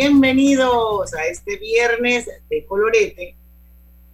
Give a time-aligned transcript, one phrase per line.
[0.00, 3.34] Bienvenidos a este viernes de colorete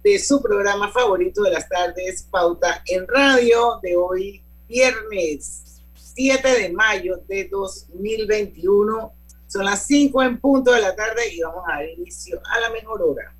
[0.03, 5.83] de su programa favorito de las tardes, Pauta en Radio, de hoy, viernes
[6.15, 9.13] 7 de mayo de 2021.
[9.45, 12.71] Son las 5 en punto de la tarde y vamos a dar inicio a la
[12.71, 13.35] mejor hora.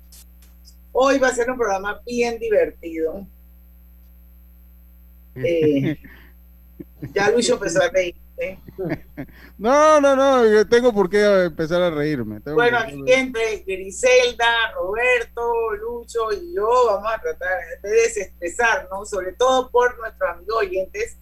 [0.92, 3.26] Hoy va a ser un programa bien divertido.
[5.38, 5.98] Eh,
[7.12, 8.14] ya Luis empezó a reír.
[9.58, 12.40] No, no, no, yo tengo por qué empezar a reírme.
[12.40, 17.50] bueno, aquí entre Griselda, Roberto, Lucho y yo vamos a tratar
[17.82, 21.18] de desestresarnos, sobre todo por nuestros amigos oyentes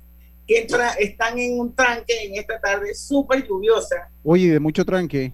[0.47, 4.11] que entra, están en un tranque en esta tarde súper lluviosa.
[4.23, 5.33] Oye, de mucho tranque.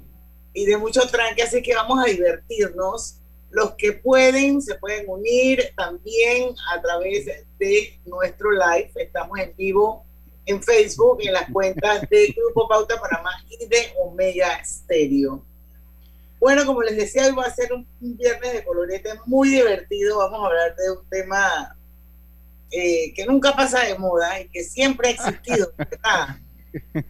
[0.53, 3.17] Y de mucho tranque, así que vamos a divertirnos.
[3.51, 7.27] Los que pueden se pueden unir también a través
[7.59, 8.93] de nuestro live.
[8.95, 10.07] Estamos en vivo
[10.51, 15.45] en Facebook, en las cuentas de Grupo Pauta Panamá y de Omega Stereo.
[16.39, 20.19] Bueno, como les decía, hoy va a ser un, viernes de colorete muy divertido.
[20.19, 21.77] Vamos a hablar de un tema
[22.71, 25.73] eh, que nunca pasa de moda y que siempre ha existido,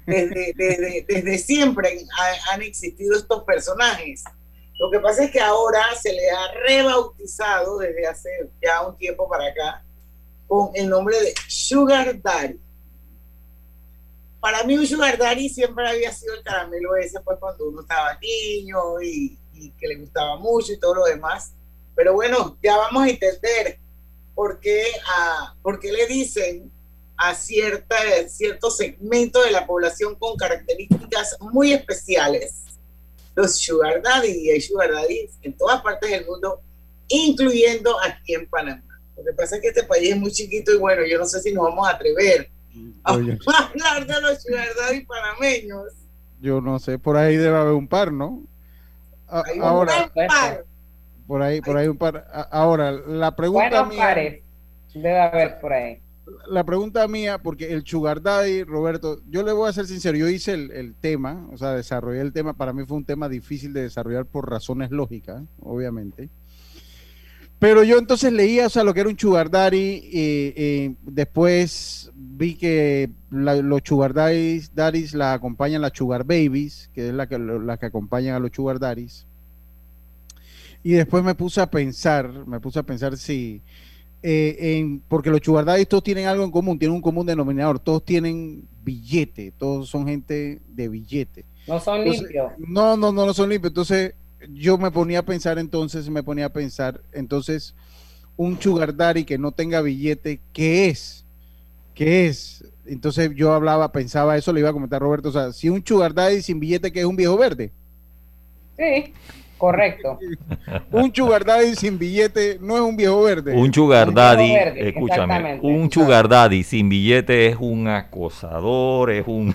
[0.07, 2.03] Desde, desde, desde siempre
[2.51, 4.25] han existido estos personajes.
[4.79, 8.31] Lo que pasa es que ahora se le ha rebautizado desde hace
[8.63, 9.85] ya un tiempo para acá
[10.49, 12.59] con el nombre de Sugar Daddy
[14.41, 18.19] para mí un sugar daddy siempre había sido el caramelo ese, pues cuando uno estaba
[18.21, 19.39] niño y,
[19.79, 21.53] que le gustaba mucho y todo lo demás.
[21.95, 23.79] Pero bueno, ya vamos a entender
[24.35, 26.73] por qué, a, por qué le dicen
[27.19, 32.65] a cierta, cierto segmento de la población con características muy especiales.
[33.35, 36.63] Los sugar daddy y hay sugar daddy en todas partes del mundo,
[37.09, 38.83] incluyendo aquí en Panamá.
[39.19, 41.41] Lo que pasa es que este país es muy chiquito y bueno, yo no sé
[41.43, 42.51] si nos vamos a atrever
[43.05, 44.47] a hablar de los
[44.95, 45.85] y panameños.
[46.41, 48.43] Yo no sé, por ahí debe haber un par, ¿no?
[49.29, 50.11] ahora,
[51.27, 52.27] Por ahí, por ahí un par.
[52.51, 54.41] Ahora, la pregunta mía.
[54.95, 56.01] debe haber por ahí.
[56.49, 60.29] La pregunta mía, porque el Sugar Daddy, Roberto, yo le voy a ser sincero, yo
[60.29, 63.73] hice el, el, tema, o sea, desarrollé el tema, para mí fue un tema difícil
[63.73, 66.31] de desarrollar por razones lógicas, obviamente.
[67.61, 72.55] Pero yo entonces leía, o sea, lo que era un sugar daddy, y, después vi
[72.55, 74.73] que los sugar daddies,
[75.15, 78.79] la acompañan las sugar babies, que es la que, la que acompañan a los sugar
[78.79, 79.27] daddies.
[80.83, 83.61] Y después me puse a pensar, me puse a pensar si,
[84.23, 87.79] eh, en, porque los sugar daddies todos tienen algo en común, tienen un común denominador,
[87.79, 91.45] todos tienen billete, todos son gente de billete.
[91.69, 92.53] No son limpios.
[92.57, 93.71] No, no, no, no son limpios.
[93.73, 94.15] Entonces,
[94.49, 97.75] yo me ponía a pensar entonces, me ponía a pensar, entonces,
[98.37, 101.25] un sugar daddy que no tenga billete, ¿qué es?
[101.95, 102.65] ¿Qué es?
[102.87, 105.85] Entonces yo hablaba, pensaba eso, le iba a comentar a Roberto, o sea, si un
[105.85, 107.71] sugar daddy sin billete, ¿qué es un viejo verde?
[108.79, 109.13] Sí,
[109.59, 110.19] correcto.
[110.91, 113.55] un sugar daddy sin billete no es un viejo verde.
[113.55, 119.55] Un sugar daddy, escúchame, un sugar daddy sin billete es un acosador, es un...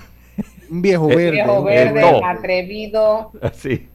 [0.69, 1.25] Un viejo verde.
[1.25, 3.31] Un viejo verde, atrevido.
[3.53, 3.89] Sí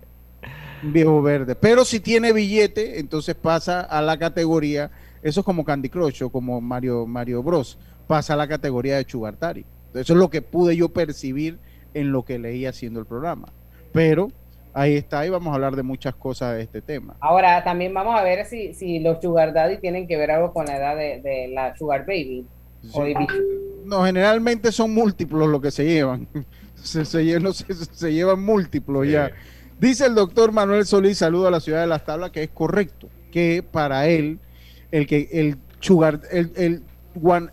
[0.83, 1.55] viejo verde.
[1.55, 4.91] Pero si tiene billete, entonces pasa a la categoría,
[5.23, 9.05] eso es como Candy Crush o como Mario, Mario Bros, pasa a la categoría de
[9.05, 9.65] Chugartari.
[9.95, 11.59] Eso es lo que pude yo percibir
[11.95, 13.53] en lo que leí haciendo el programa.
[13.93, 14.31] Pero
[14.73, 17.17] ahí está, y vamos a hablar de muchas cosas de este tema.
[17.21, 20.67] Ahora, también vamos a ver si, si los Sugar Daddy tienen que ver algo con
[20.67, 22.47] la edad de, la Sugar Baby.
[23.85, 26.27] no, generalmente son múltiplos lo que se llevan.
[26.83, 29.31] Se, se, llevan múltiplos ya.
[29.81, 33.09] Dice el doctor Manuel Solís, saludo a la ciudad de Las Tablas, que es correcto,
[33.33, 34.39] que para él,
[34.91, 36.83] el que el sugar, el, el,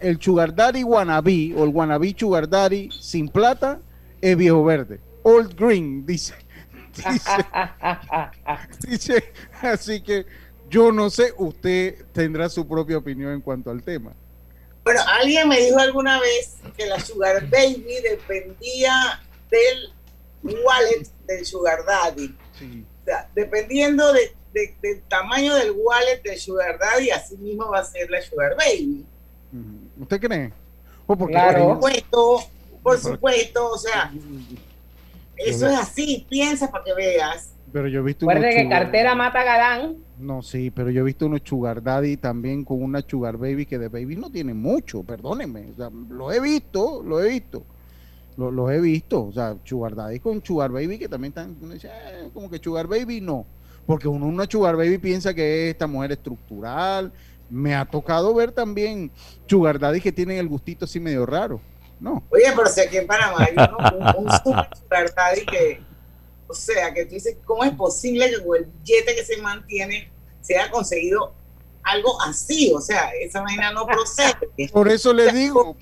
[0.01, 3.79] el sugar daddy wannabe o el wannabe sugar daddy sin plata
[4.19, 4.99] es viejo verde.
[5.23, 6.33] Old green, dice.
[8.85, 10.25] Dice, así que
[10.69, 14.11] yo no sé, usted tendrá su propia opinión en cuanto al tema.
[14.83, 19.94] Bueno, alguien me dijo alguna vez que la Sugar Baby dependía del
[20.44, 22.35] wallet del Sugar Daddy.
[23.35, 28.56] dependiendo del tamaño del wallet del Sugar Daddy, así mismo va a ser la Sugar
[28.57, 29.06] Baby.
[30.00, 30.53] ¿Usted cree?
[31.06, 32.39] Por supuesto,
[32.83, 34.12] por supuesto, o sea,
[35.38, 37.53] eso es así, piensa para que veas.
[37.71, 39.97] Pero yo he visto Recuerde que cartera mata galán.
[40.18, 43.77] No, sí, pero yo he visto unos sugar daddy también con una sugar baby que
[43.77, 45.68] de baby no tiene mucho, perdónenme.
[46.09, 47.63] lo he visto, lo he visto
[48.38, 52.50] los he visto, o sea, Sugar Daddy con Sugar Baby, que también están, eh, como
[52.50, 53.45] que Sugar Baby no,
[53.86, 57.12] porque uno una Sugar Baby piensa que esta mujer estructural,
[57.50, 59.12] me ha tocado ver también
[59.48, 61.60] Sugar Daddy que tienen el gustito así medio raro,
[62.00, 62.24] ¿no?
[62.30, 63.56] Oye, pero sé que en Panamá hay
[64.18, 65.81] un, Sugar Daddy que,
[66.48, 70.12] O sea, que tú dices, ¿cómo es posible que con el billete que se mantiene
[70.42, 71.33] se haya conseguido
[71.92, 72.72] algo así?
[72.74, 74.36] O sea, esa vaina no procede.
[74.74, 75.75] Por eso le digo.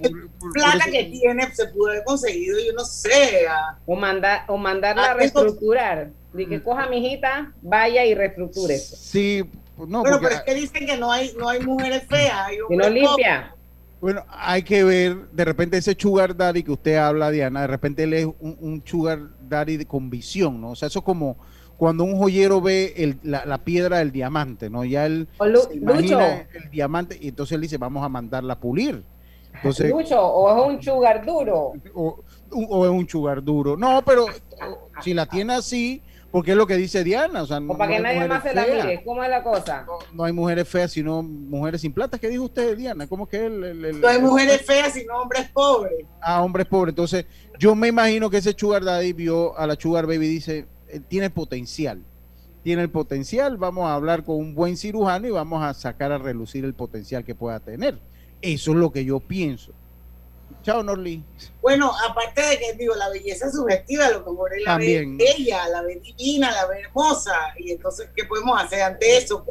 [0.54, 3.46] plata que tiene se pudo haber conseguido, yo no sé.
[3.86, 6.12] O, mandar o mandarla a reestructurar.
[6.34, 8.78] De que coja mi hijita, vaya y reestructure.
[8.78, 9.44] Sí,
[9.78, 10.04] no.
[10.04, 12.52] Pero, pero es que dicen que no hay, no hay mujeres feas.
[12.70, 13.56] Y no limpia.
[14.02, 18.04] Bueno, hay que ver, de repente ese sugar daddy que usted habla, Diana, de repente
[18.04, 20.72] él es un, sugar daddy con visión, ¿no?
[20.72, 21.38] O sea, eso es como
[21.78, 24.84] cuando un joyero ve la, piedra del diamante, ¿no?
[24.86, 25.28] Ya él
[25.74, 29.04] imagina el diamante y entonces él dice, vamos a mandarla a pulir.
[29.54, 31.74] Entonces, Lucho, o es un sugar duro.
[31.94, 32.20] O,
[32.52, 33.76] o es un sugar duro.
[33.76, 34.28] No, pero
[35.02, 36.02] si la tiene así,
[36.36, 37.44] porque es lo que dice Diana.
[37.44, 39.86] O, sea, no, para que nadie más se la mire, ¿cómo es la cosa?
[40.14, 42.20] No, hay mujeres feas, sino mujeres sin plata.
[42.20, 43.08] ¿Qué dijo usted, Diana?
[43.08, 46.06] ¿Cómo que el, No hay mujeres feas, sino hombres pobres.
[46.22, 46.92] Ah, hombres pobres.
[46.92, 47.26] Entonces,
[47.58, 50.68] yo me imagino que ese Sugar Daddy vio a la Sugar Baby y dice:
[51.08, 52.04] tiene potencial.
[52.64, 56.18] Tiene el potencial, vamos a hablar con un buen cirujano y vamos a sacar a
[56.18, 58.00] relucir el potencial que pueda tener.
[58.42, 59.72] Eso es lo que yo pienso.
[60.64, 61.24] Chao, Norli.
[61.62, 65.84] Bueno, aparte de que digo, la belleza subjetiva, lo mejor es la ve bella, la
[65.84, 67.34] ve divina, la ve hermosa.
[67.60, 69.46] Y entonces, ¿qué podemos hacer ante eso?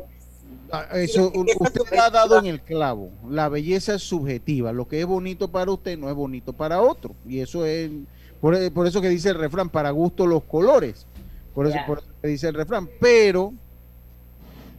[0.73, 3.11] Ah, eso usted ha dado en el clavo.
[3.29, 4.73] La belleza es subjetiva.
[4.73, 7.15] Lo que es bonito para usted no es bonito para otro.
[7.29, 7.91] Y eso es
[8.41, 11.07] por, eso que dice el refrán, para gusto los colores.
[11.55, 12.89] Por eso, por eso dice el refrán.
[13.01, 13.53] Pero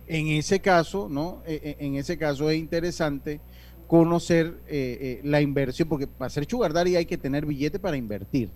[0.07, 1.41] en ese caso, ¿no?
[1.45, 3.39] E, e, en ese caso es interesante
[3.87, 7.97] conocer eh, eh, la inversión, porque para hacer sugar daddy hay que tener billete para
[7.97, 8.49] invertir,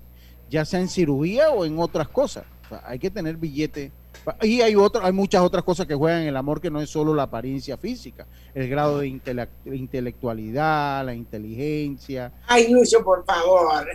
[0.49, 2.45] ya sea en cirugía o en otras cosas.
[2.83, 3.91] hay que tener billete.
[4.41, 6.89] Y hay, otro, hay muchas otras cosas que juegan en el amor que no es
[6.89, 12.33] solo la apariencia física, el grado de intelectualidad, la inteligencia.
[12.47, 13.87] Ay, Lucio, por favor.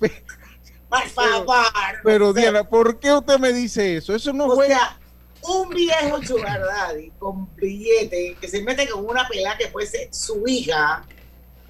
[0.88, 1.56] por favor.
[2.02, 4.14] Pero, Diana, ¿por qué usted me dice eso?
[4.14, 4.98] Eso no juega
[5.46, 10.08] un viejo sugar daddy con billete que se mete con una pelada que puede ser
[10.10, 11.04] su hija,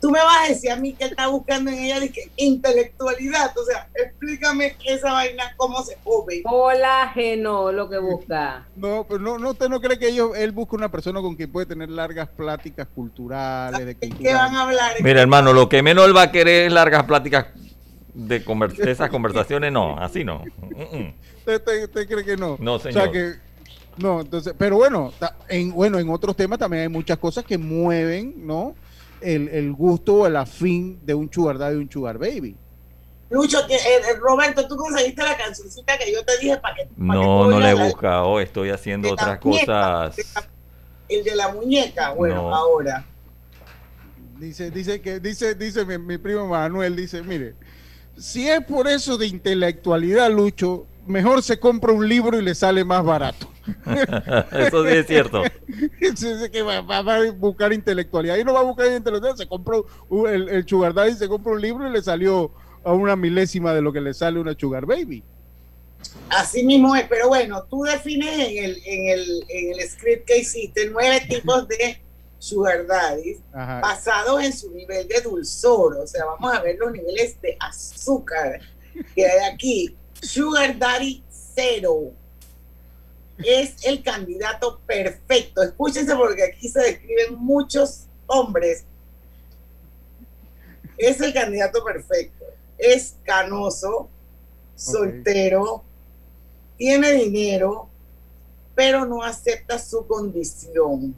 [0.04, 3.56] tú me vas a decir a mí que está buscando en ella que intelectualidad.
[3.56, 6.42] O sea, explícame esa vaina, cómo se come.
[6.42, 8.66] Colágeno, lo que busca.
[8.76, 11.50] No, pero no, no, usted no cree que ellos, él busca una persona con quien
[11.50, 13.86] puede tener largas pláticas culturales.
[13.86, 14.92] De ¿Qué van a hablar?
[15.00, 17.46] Mira, hermano, lo que menos él va a querer es largas pláticas
[18.14, 18.44] de,
[18.90, 20.42] esas conversaciones, no, así no.
[21.46, 22.56] ¿Usted, cree que no?
[22.60, 23.02] No, señor.
[23.02, 23.34] O sea, que
[23.96, 25.12] no, entonces, pero bueno,
[25.48, 28.74] en, bueno, en otros temas también hay muchas cosas que mueven, ¿no?
[29.20, 32.56] El, el gusto o el afín de un sugar daddy y un sugar baby.
[33.30, 33.78] Lucho, que, eh,
[34.10, 36.88] eh, Roberto, tú conseguiste la cancioncita que yo te dije para que...
[36.96, 40.16] no, no la he buscado, estoy haciendo otras cosas.
[41.08, 43.04] el de la muñeca, bueno, ahora.
[44.38, 47.54] Dice, dice que, dice, dice mi, mi primo Manuel, dice, mire,
[48.16, 52.84] si es por eso de intelectualidad, Lucho, mejor se compra un libro y le sale
[52.84, 53.50] más barato.
[54.52, 55.42] Eso sí es cierto.
[56.52, 58.36] que va, a buscar intelectualidad.
[58.36, 59.36] Ahí no va a buscar intelectualidad.
[59.36, 59.86] Se compró
[60.28, 62.50] el, el Sugar Daddy se compró un libro y le salió
[62.84, 65.22] a una milésima de lo que le sale una Sugar Baby.
[66.28, 70.38] Así mismo es, pero bueno, tú defines en el, en el, en el script que
[70.38, 72.03] hiciste nueve tipos de
[72.44, 75.96] Sugar Daddy basados en su nivel de dulzor.
[75.96, 78.60] O sea, vamos a ver los niveles de azúcar
[79.14, 79.96] que hay aquí.
[80.20, 82.12] Sugar Daddy cero
[83.38, 85.62] es el candidato perfecto.
[85.62, 88.84] Escúchense porque aquí se describen muchos hombres.
[90.98, 92.44] Es el candidato perfecto.
[92.76, 94.10] Es canoso,
[94.76, 95.82] soltero,
[96.76, 97.88] tiene dinero,
[98.74, 101.14] pero no acepta su condición.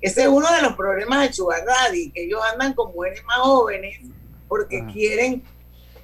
[0.00, 3.38] Ese es uno de los problemas de Sugar Daddy, que ellos andan con mujeres más
[3.38, 4.00] jóvenes
[4.46, 4.90] porque ah.
[4.92, 5.42] quieren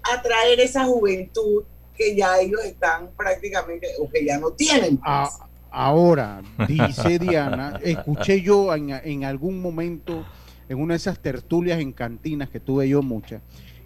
[0.02, 1.64] atraer esa juventud
[1.96, 4.98] que ya ellos están prácticamente o que ya no tienen.
[5.02, 5.30] Ah,
[5.70, 10.26] ahora, dice Diana, escuché yo en, algún momento
[10.68, 13.42] en una de esas tertulias en cantinas que tuve yo muchas,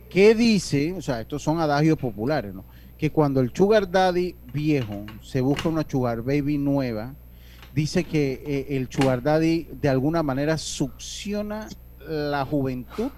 [0.09, 2.65] que dice, o sea, estos son adagios populares, ¿no?
[2.97, 7.15] Que cuando el sugar daddy viejo se busca una sugar baby nueva,
[7.75, 11.69] dice que eh, el sugar daddy de alguna manera succiona
[12.07, 13.11] la juventud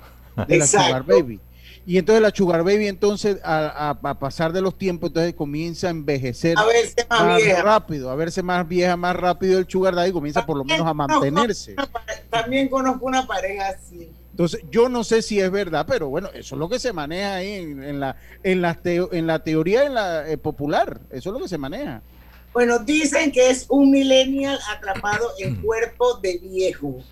[0.49, 1.41] de la sugar baby.
[1.87, 6.57] Y entonces la Sugar Baby entonces a, pasar de los tiempos entonces comienza a envejecer
[6.59, 10.57] a verse más, rápido, a verse más vieja, más rápido el Sugar Daddy comienza por
[10.57, 11.75] lo menos a mantenerse.
[12.31, 14.11] también conozco una pareja así.
[14.31, 17.35] Entonces, yo no sé si es verdad, pero bueno, eso es lo que se maneja
[17.35, 21.41] ahí en, la, en, la en la teoría en la, eh, popular, eso es lo
[21.41, 22.03] que se maneja.
[22.53, 27.03] Bueno, dicen que es un millennial atrapado en cuerpo de viejo.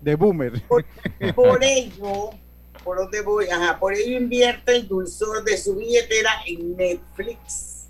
[0.00, 0.62] De boomer.
[1.34, 2.30] por ello,
[2.84, 7.86] por dónde voy, ajá, por ello invierte el dulzor de su billetera en Netflix,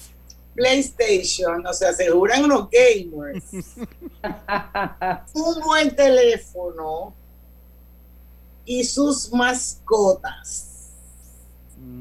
[0.54, 3.44] PlayStation, o sea, se aseguran unos gamers,
[5.34, 7.14] un buen teléfono
[8.64, 10.70] y sus mascotas.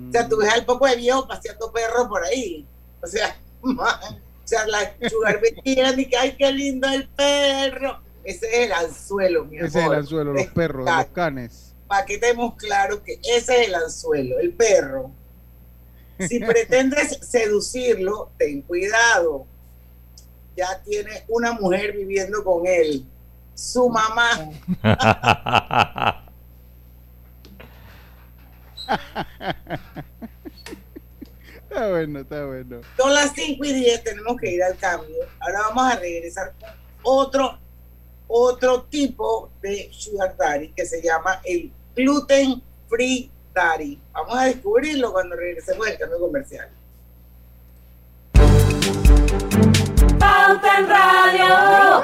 [0.08, 2.65] O sea, tú ves al poco de viejo paseando perro por ahí.
[3.01, 3.36] O sea,
[4.43, 8.01] o sea la sugar y que, ay, qué lindo el perro.
[8.23, 9.69] Ese es el anzuelo, mi amor.
[9.69, 11.73] Ese es el anzuelo, los perros, los canes.
[11.88, 15.12] Para que estemos claros que ese es el anzuelo, el perro.
[16.19, 19.45] Si pretendes seducirlo, ten cuidado.
[20.55, 23.05] Ya tiene una mujer viviendo con él,
[23.55, 24.51] su mamá.
[31.73, 32.81] está bueno, está bueno.
[32.97, 35.15] Son las 5 y 10, tenemos que ir al cambio.
[35.39, 36.69] Ahora vamos a regresar con
[37.01, 37.57] otro,
[38.27, 43.99] otro tipo de sugar daddy que se llama el gluten free daddy.
[44.13, 46.69] Vamos a descubrirlo cuando regresemos del cambio comercial.
[50.19, 52.03] Pauta en Radio.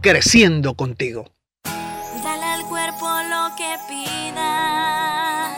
[0.00, 1.32] creciendo contigo.
[2.22, 5.50] Dale al cuerpo lo que pida.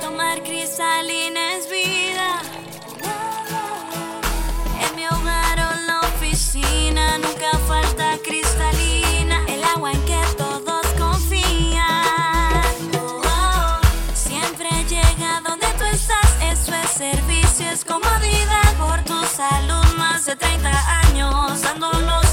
[0.00, 2.42] Tomar cristalina es vida.
[4.84, 9.44] En mi hogar o la oficina nunca falta cristalina.
[9.48, 11.82] El agua en que todos confían.
[14.14, 16.28] Siempre llega donde tú estás.
[16.52, 19.84] Eso es servicio, es comodidad por tu salud.
[19.96, 22.29] Más de 30 años dándonos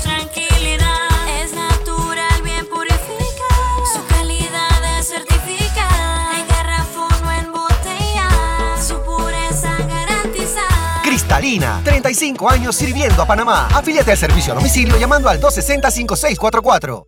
[11.47, 13.67] Cristalina, 35 años sirviendo a Panamá.
[13.73, 17.05] Afíliate al servicio a domicilio llamando al 260-5644.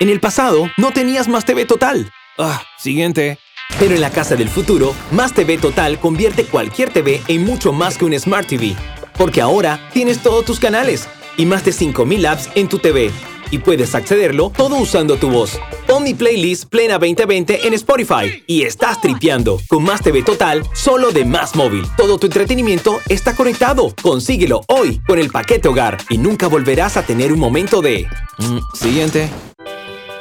[0.00, 2.10] En el pasado, no tenías Más TV Total.
[2.36, 3.38] Ah, siguiente.
[3.78, 7.96] Pero en la casa del futuro, Más TV Total convierte cualquier TV en mucho más
[7.96, 8.74] que un Smart TV.
[9.16, 13.12] Porque ahora tienes todos tus canales y más de 5.000 apps en tu TV
[13.50, 15.58] y puedes accederlo todo usando tu voz.
[15.86, 21.24] Pon playlist Plena 2020 en Spotify y estás tripeando con Más TV Total solo de
[21.24, 21.84] Más Móvil.
[21.96, 23.94] Todo tu entretenimiento está conectado.
[24.02, 28.06] Consíguelo hoy con el paquete hogar y nunca volverás a tener un momento de...
[28.38, 29.28] Mm, siguiente.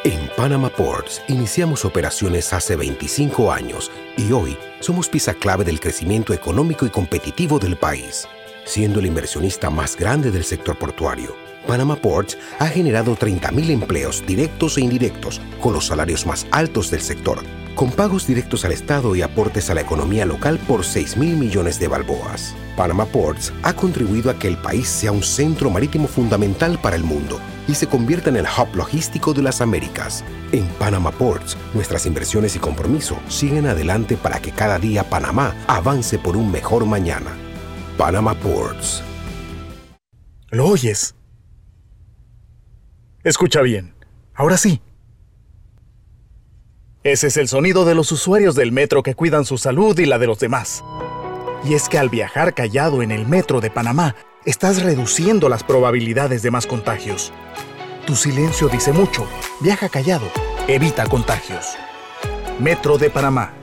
[0.03, 6.33] En Panama Ports iniciamos operaciones hace 25 años y hoy somos pieza clave del crecimiento
[6.33, 8.27] económico y competitivo del país,
[8.63, 14.77] siendo el inversionista más grande del sector portuario Panama Ports ha generado 30.000 empleos directos
[14.77, 17.39] e indirectos, con los salarios más altos del sector,
[17.75, 21.87] con pagos directos al Estado y aportes a la economía local por 6.000 millones de
[21.87, 22.55] balboas.
[22.75, 27.03] Panama Ports ha contribuido a que el país sea un centro marítimo fundamental para el
[27.03, 30.23] mundo y se convierta en el hub logístico de las Américas.
[30.51, 36.17] En Panama Ports, nuestras inversiones y compromiso siguen adelante para que cada día Panamá avance
[36.17, 37.37] por un mejor mañana.
[37.97, 39.03] Panama Ports.
[40.51, 41.18] ¿Lo oyes?
[43.29, 43.93] Escucha bien.
[44.33, 44.81] Ahora sí.
[47.03, 50.17] Ese es el sonido de los usuarios del metro que cuidan su salud y la
[50.17, 50.83] de los demás.
[51.63, 56.41] Y es que al viajar callado en el metro de Panamá, estás reduciendo las probabilidades
[56.41, 57.31] de más contagios.
[58.07, 59.27] Tu silencio dice mucho.
[59.61, 60.25] Viaja callado.
[60.67, 61.75] Evita contagios.
[62.59, 63.53] Metro de Panamá.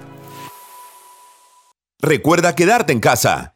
[2.00, 3.55] Recuerda quedarte en casa.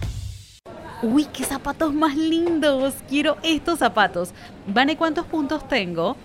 [1.03, 2.93] Uy, qué zapatos más lindos.
[3.09, 4.29] Quiero estos zapatos.
[4.67, 6.15] Vane, ¿cuántos puntos tengo?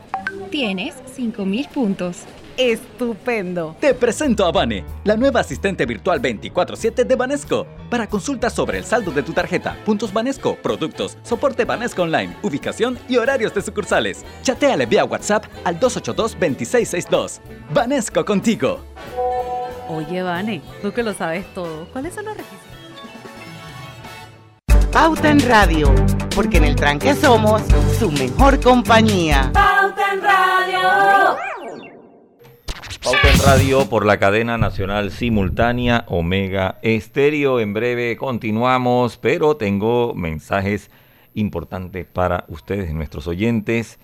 [0.50, 2.18] Tienes 5000 puntos.
[2.58, 3.76] Estupendo.
[3.80, 7.66] Te presento a Vane, la nueva asistente virtual 24/7 de Banesco.
[7.90, 12.98] Para consultas sobre el saldo de tu tarjeta, puntos Banesco, productos, soporte Banesco Online, ubicación
[13.08, 14.24] y horarios de sucursales.
[14.42, 17.40] Chateale vía WhatsApp al 282-2662.
[17.72, 18.80] Banesco contigo.
[19.88, 22.75] Oye, Vane, tú que lo sabes todo, ¿cuáles son los requisitos?
[24.96, 25.94] Pauta en Radio,
[26.34, 27.60] porque en el tranque somos
[27.98, 29.50] su mejor compañía.
[29.52, 31.36] Pauta en Radio.
[33.04, 37.60] Pauta en Radio por la cadena nacional simultánea Omega Estéreo.
[37.60, 40.90] En breve continuamos, pero tengo mensajes
[41.34, 43.98] importantes para ustedes, nuestros oyentes.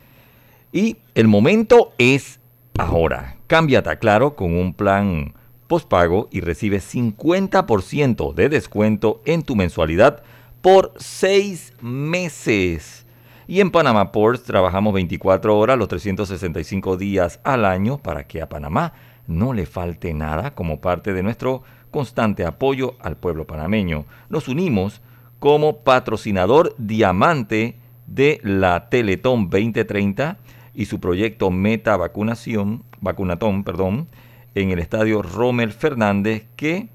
[0.73, 2.39] Y el momento es
[2.79, 3.39] ahora.
[3.47, 5.33] Cámbiate a Claro con un plan
[5.69, 10.23] postpago y recibe 50% de descuento en tu mensualidad
[10.63, 13.05] por seis meses.
[13.47, 18.49] Y en Panama Ports trabajamos 24 horas los 365 días al año para que a
[18.49, 18.95] Panamá
[19.27, 24.07] no le falte nada como parte de nuestro constante apoyo al pueblo panameño.
[24.31, 25.03] Nos unimos
[25.41, 27.77] como patrocinador diamante
[28.07, 30.39] de la Teletón 2030
[30.75, 34.09] y su proyecto Meta Vacunación, Vacunatón, perdón,
[34.55, 36.89] en el estadio Rommel Fernández que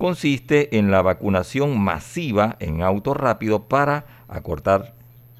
[0.00, 4.94] consiste en la vacunación masiva en auto rápido para acortar,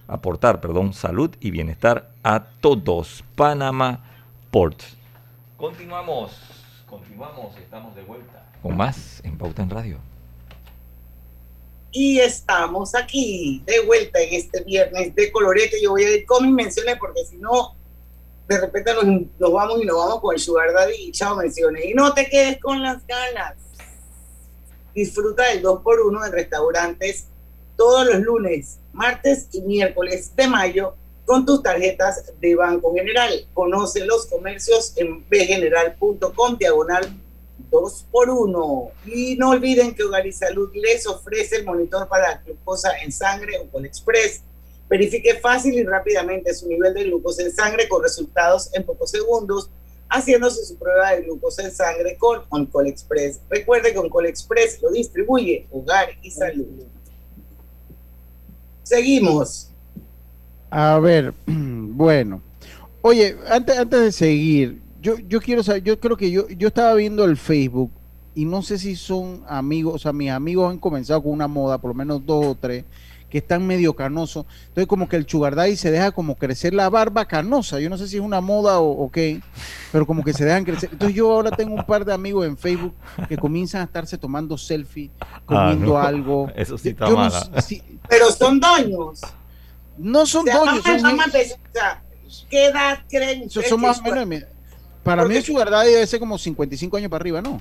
[0.07, 0.61] aportar
[0.93, 3.25] salud y bienestar a todos.
[3.37, 4.05] Panama
[4.51, 4.99] Ports.
[5.57, 6.33] Continuamos,
[6.87, 9.99] continuamos, estamos de vuelta con más en Pauta en Radio.
[11.91, 15.81] Y estamos aquí de vuelta en este viernes de colorete.
[15.83, 17.77] Yo voy a ir con mis menciones porque si no,
[18.47, 21.87] de repente nos, nos, vamos y nos vamos con el Sugar Daddy chao menciones.
[21.87, 23.70] Y no te quedes con las ganas.
[24.95, 27.27] Disfruta del 2x1 en restaurantes
[27.77, 30.95] todos los lunes, martes y miércoles de mayo
[31.25, 33.47] con tus tarjetas de Banco General.
[33.55, 37.09] Conoce los comercios en bgeneral.com diagonal
[37.71, 38.91] 2x1.
[39.07, 43.53] Y no olviden que Hogar y Salud les ofrece el monitor para glucosa en sangre
[43.73, 44.43] o Express.
[44.89, 49.71] Verifique fácil y rápidamente su nivel de glucosa en sangre con resultados en pocos segundos
[50.11, 53.41] haciéndose su prueba de glucosa en sangre con Oncol Express.
[53.49, 56.67] Recuerde que Oncol Express lo distribuye Hogar y Salud.
[58.83, 59.71] Seguimos.
[60.69, 62.43] A ver, bueno.
[63.03, 66.95] Oye, antes, antes de seguir, yo, yo quiero saber, yo creo que yo, yo estaba
[66.95, 67.91] viendo el Facebook
[68.35, 71.79] y no sé si son amigos, o sea, mis amigos han comenzado con una moda,
[71.79, 72.85] por lo menos dos o tres,
[73.31, 74.45] que están medio canosos.
[74.69, 77.79] Entonces, como que el sugar se deja como crecer la barba canosa.
[77.81, 79.41] Yo no sé si es una moda o, qué,
[79.93, 80.91] pero como que se dejan crecer.
[80.93, 82.95] Entonces, yo ahora tengo un par de amigos en Facebook
[83.29, 86.51] que comienzan a estarse tomando selfie, ah, comiendo algo.
[86.57, 87.33] Eso sí está mal.
[88.09, 89.21] pero son doños.
[89.97, 90.83] No son doños.
[90.85, 91.19] Son
[92.49, 93.49] ¿Qué edad creen?
[93.49, 94.49] son más o menos.
[95.03, 97.61] Para mí, el sugar debe ser como 55 años para arriba, ¿no?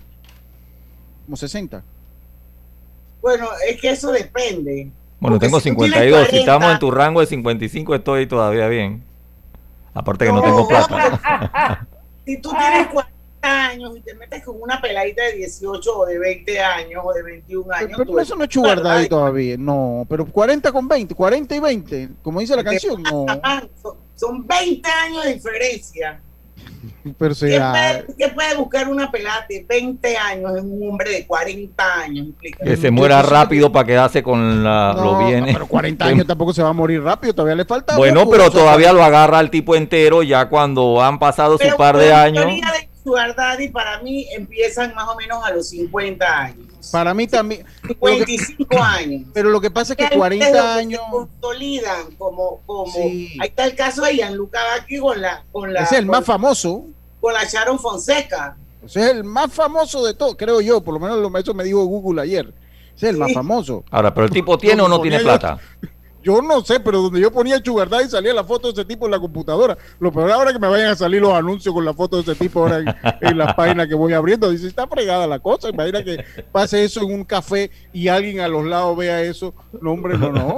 [1.26, 1.84] Como 60.
[3.22, 4.92] Bueno, es que eso depende.
[5.20, 6.28] Bueno, tengo 52.
[6.30, 9.04] si estamos en tu rango de 55, estoy todavía bien.
[9.94, 11.88] Aparte que no, tengo plata.
[12.26, 13.10] si tú tienes 40
[13.42, 17.24] años y te metes con una peladita de 18 o de 20 años o de
[17.24, 17.92] 21 años.
[17.98, 19.58] Pero, eso no es chugardaddy todavía.
[19.58, 23.04] No, pero 40 con 20, 40 y 20, como dice la canción.
[23.04, 23.26] No.
[24.16, 26.22] Son 20 años de diferencia.
[27.18, 27.36] Pero
[28.18, 32.28] ¿Qué, puede, buscar una pelada de 20 años en un hombre de 40 años?
[32.64, 35.54] Que se muera rápido para quedarse con la, lo bienes.
[35.54, 37.96] Pero 40 años tampoco se va a morir rápido, todavía le falta.
[37.96, 42.14] Bueno, pero todavía lo agarra el tipo entero ya cuando han pasado su par de
[42.14, 42.46] años.
[42.46, 42.62] De
[43.60, 46.69] y para mí empiezan más o menos a los 50 años.
[46.92, 47.66] Para mí también.
[47.88, 49.28] 55 años.
[49.34, 51.02] Pero lo que pasa es que 40 años.
[51.04, 52.62] Se consolidan como.
[52.66, 55.44] como Ahí está el caso de Gianluca Vacchi con la.
[55.52, 56.86] Con la es el más famoso.
[57.20, 58.58] Con la Sharon Fonseca.
[58.86, 60.82] Ese es el más famoso de todo, creo yo.
[60.82, 62.54] Por lo menos eso me dijo Google ayer.
[62.96, 63.84] Ese es el más famoso.
[63.92, 65.60] Ahora, pero el tipo tiene o no tiene plata.
[66.30, 69.06] Yo no sé, pero donde yo ponía Chugardá y salía la foto de ese tipo
[69.06, 69.76] en la computadora.
[70.00, 72.36] Lo peor ahora que me vayan a salir los anuncios con la foto de ese
[72.36, 74.52] tipo ahora en, la página que voy abriendo.
[74.52, 75.70] Dice, está fregada la cosa.
[75.70, 79.56] Imagina que pase eso en un café y alguien a los lados vea eso.
[79.82, 80.58] No, hombre, no, no.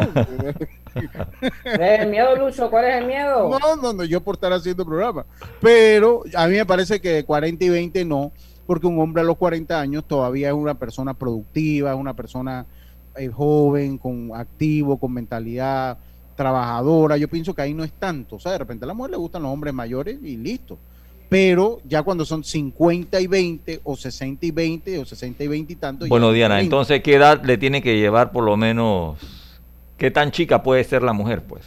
[1.63, 2.69] ¿Cuál es el miedo, Lucho?
[2.69, 3.49] ¿Cuál es el miedo?
[3.49, 5.25] No, no, no, yo por estar haciendo programa.
[5.62, 8.34] Pero a mí me parece que de 40 y 20 no,
[8.67, 12.65] porque un hombre a los 40 años todavía es una persona productiva, es una persona
[13.15, 15.97] eh, joven, con activo, con mentalidad
[16.36, 17.17] trabajadora.
[17.17, 18.38] Yo pienso que ahí no es tanto.
[18.38, 20.78] O sea, de repente a la mujer le gustan los hombres mayores y listo.
[21.30, 25.74] Pero ya cuando son 50 y 20 o 60 y 20 o 60 y 20
[25.74, 26.08] y tanto.
[26.08, 29.17] Bueno, Diana, entonces, ¿qué edad le tiene que llevar por lo menos
[30.02, 31.63] ¿Qué tan chica puede ser la mujer, pues?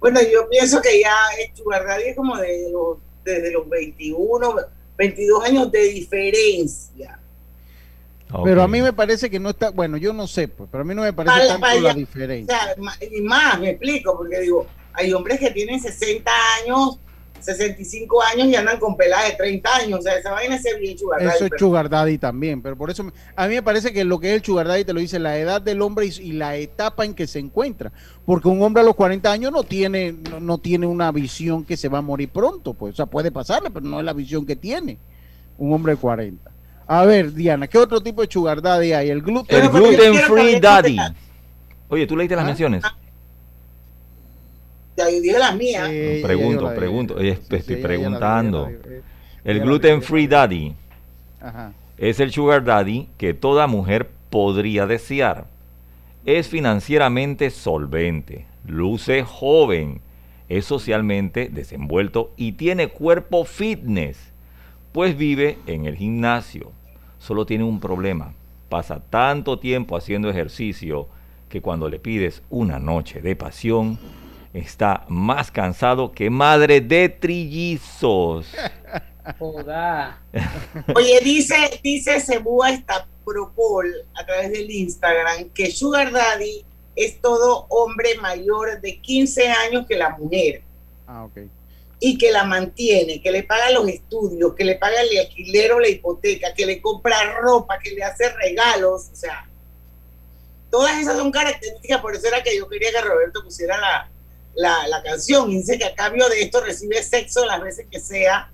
[0.00, 1.14] Bueno, yo pienso que ya
[1.54, 4.56] sugar daddy es como de los, desde los 21,
[4.98, 7.20] 22 años de diferencia.
[8.44, 10.84] Pero a mí me parece que no está, bueno, yo no sé, pues, pero a
[10.84, 12.56] mí no me parece Para- tanto para la diferencia.
[12.56, 16.30] O sea, ma- y más, me explico, porque digo, hay hombres que tienen 60
[16.62, 16.98] años,
[17.40, 20.00] 65 años y andan con peladas de 30 años.
[20.00, 22.76] O sea, esa vaina es bien sugar daddy, Eso es pero- sugar daddy también, pero
[22.76, 24.92] por eso me- a mí me parece que lo que es el sugar daddy te
[24.92, 27.92] lo dice la edad del hombre y, y la etapa en que se encuentra,
[28.26, 31.76] porque un hombre a los 40 años no tiene no, no tiene una visión que
[31.78, 34.44] se va a morir pronto, pues, o sea, puede pasarle, pero no es la visión
[34.44, 34.98] que tiene
[35.56, 36.50] un hombre de 40.
[36.92, 39.10] A ver, Diana, ¿qué otro tipo de sugar daddy hay?
[39.10, 40.96] El gluten, El gluten free daddy.
[41.88, 42.48] Oye, ¿tú leíste las ¿Ah?
[42.48, 42.82] menciones?
[44.96, 45.88] Ya yo dije las mías.
[46.20, 47.14] pregunto, pregunto.
[47.14, 48.68] Oye, estoy la preguntando.
[48.68, 49.02] la
[49.44, 50.74] El la gluten free daddy
[51.40, 51.72] Ajá.
[51.96, 55.44] es el sugar daddy que toda mujer podría desear.
[56.26, 60.00] Es financieramente solvente, luce joven,
[60.48, 64.18] es socialmente desenvuelto y tiene cuerpo fitness,
[64.90, 66.72] pues vive en el gimnasio.
[67.20, 68.34] Solo tiene un problema,
[68.68, 71.06] pasa tanto tiempo haciendo ejercicio
[71.48, 73.98] que cuando le pides una noche de pasión,
[74.52, 78.52] está más cansado que madre de trillizos.
[79.38, 80.18] Joda.
[80.96, 81.54] Oye, dice,
[81.84, 86.64] dice Cebúa Estapropol a través del Instagram que Sugar Daddy
[86.96, 90.62] es todo hombre mayor de 15 años que la mujer
[91.06, 91.38] Ah, ok.
[92.02, 95.80] Y que la mantiene, que le paga los estudios, que le paga el alquiler o
[95.80, 99.46] la hipoteca, que le compra ropa, que le hace regalos, o sea,
[100.70, 104.10] todas esas son características, por eso era que yo quería que Roberto pusiera la,
[104.54, 108.00] la, la canción, y dice que a cambio de esto recibe sexo las veces que
[108.00, 108.50] sea,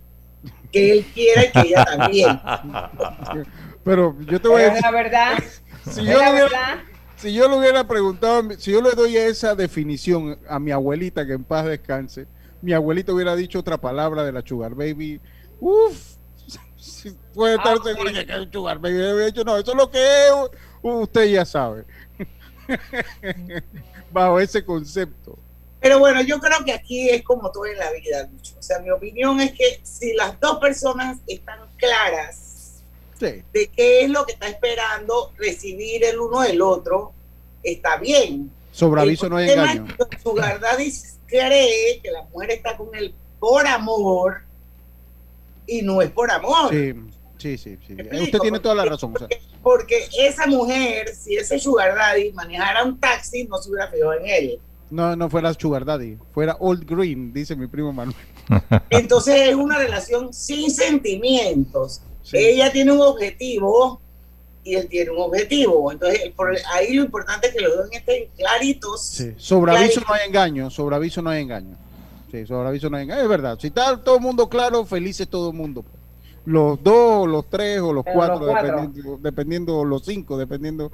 [0.73, 2.41] que él quiera y que ella también.
[3.85, 5.39] Pero yo te voy a Pero decir, la verdad,
[5.93, 6.79] si es yo, la verdad.
[7.15, 11.25] si yo le hubiera preguntado, a si yo le doy esa definición a mi abuelita,
[11.25, 12.27] que en paz descanse,
[12.63, 15.21] mi abuelita hubiera dicho otra palabra de la Sugar Baby.
[15.61, 16.17] Uf,
[17.35, 18.15] puede estar Ah, seguro sí.
[18.27, 18.99] que es un Sugar Baby.
[18.99, 20.33] Yo hubiera dicho, no, eso es lo que es,
[20.83, 21.85] usted ya sabe.
[24.13, 25.39] Bajo ese concepto.
[25.81, 28.55] Pero bueno, yo creo que aquí es como todo en la vida, Lucho.
[28.59, 32.83] O sea, mi opinión es que si las dos personas están claras
[33.19, 33.43] Sí.
[33.53, 37.13] de qué es lo que está esperando recibir el uno del otro,
[37.63, 38.51] está bien.
[38.77, 39.87] Sobre aviso no hay engaño.
[40.61, 40.93] Daddy
[41.27, 44.43] cree que la mujer está con él por amor
[45.67, 46.69] y no es por amor.
[46.71, 46.93] Sí,
[47.39, 47.79] sí, sí.
[47.87, 47.97] sí.
[48.21, 49.15] Usted tiene toda la razón.
[49.17, 49.29] o sea,
[49.63, 54.27] Porque esa mujer, si ese Sugar Daddy manejara un taxi, no se hubiera fijado en
[54.27, 54.61] él.
[54.91, 58.15] no, no fuera Sugar Daddy, fuera Old Green, dice mi primo Manuel.
[58.91, 62.03] Entonces es una relación sin sentimientos.
[62.31, 64.03] Ella tiene un objetivo
[64.67, 65.93] y él tiene un objetivo.
[65.93, 66.35] Entonces el
[66.73, 69.01] ahí lo importante es que los dos estén claritos.
[69.01, 70.09] Sí, sobre aviso claritos.
[70.09, 71.77] no hay engaño, sobre aviso no hay engaño.
[72.33, 73.23] Sí, sobre aviso no hay engaño.
[73.23, 75.85] Es verdad, si está todo el mundo claro, felices todo el mundo.
[76.45, 78.77] Los dos, los tres o los Pero cuatro, los cuatro.
[78.77, 80.91] Dependiendo, dependiendo, los cinco, dependiendo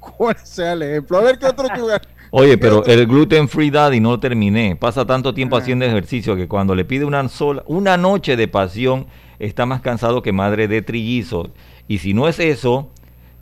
[0.00, 1.18] cuál sea el ejemplo.
[1.18, 2.00] A ver qué otro lugar.
[2.30, 4.76] Oye, pero el gluten free daddy no lo terminé.
[4.76, 9.06] Pasa tanto tiempo haciendo ejercicio que cuando le pide una sola, una noche de pasión,
[9.38, 11.48] está más cansado que madre de trillizos.
[11.90, 12.88] Y si no es eso,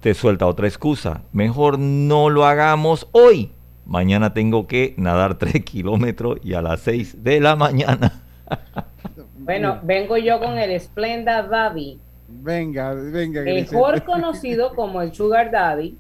[0.01, 1.21] te suelta otra excusa.
[1.33, 3.53] Mejor no lo hagamos hoy.
[3.85, 8.23] Mañana tengo que nadar 3 kilómetros y a las 6 de la mañana.
[9.41, 13.41] Bueno, vengo yo con el Splenda Daddy, Venga, venga.
[13.41, 15.97] mejor conocido como el Sugar Daddy,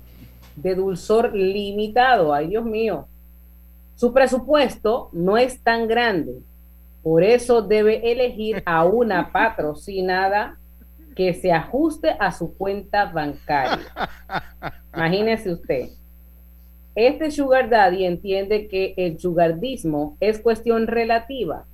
[0.56, 2.34] de dulzor limitado.
[2.34, 3.06] Ay, Dios mío.
[3.94, 6.40] Su presupuesto no es tan grande,
[7.02, 10.58] por eso debe elegir a una patrocinada
[11.18, 13.88] que se ajuste a su cuenta bancaria.
[14.94, 15.88] Imagínese usted.
[16.94, 21.66] Este sugar daddy entiende que el sugardismo es cuestión relativa.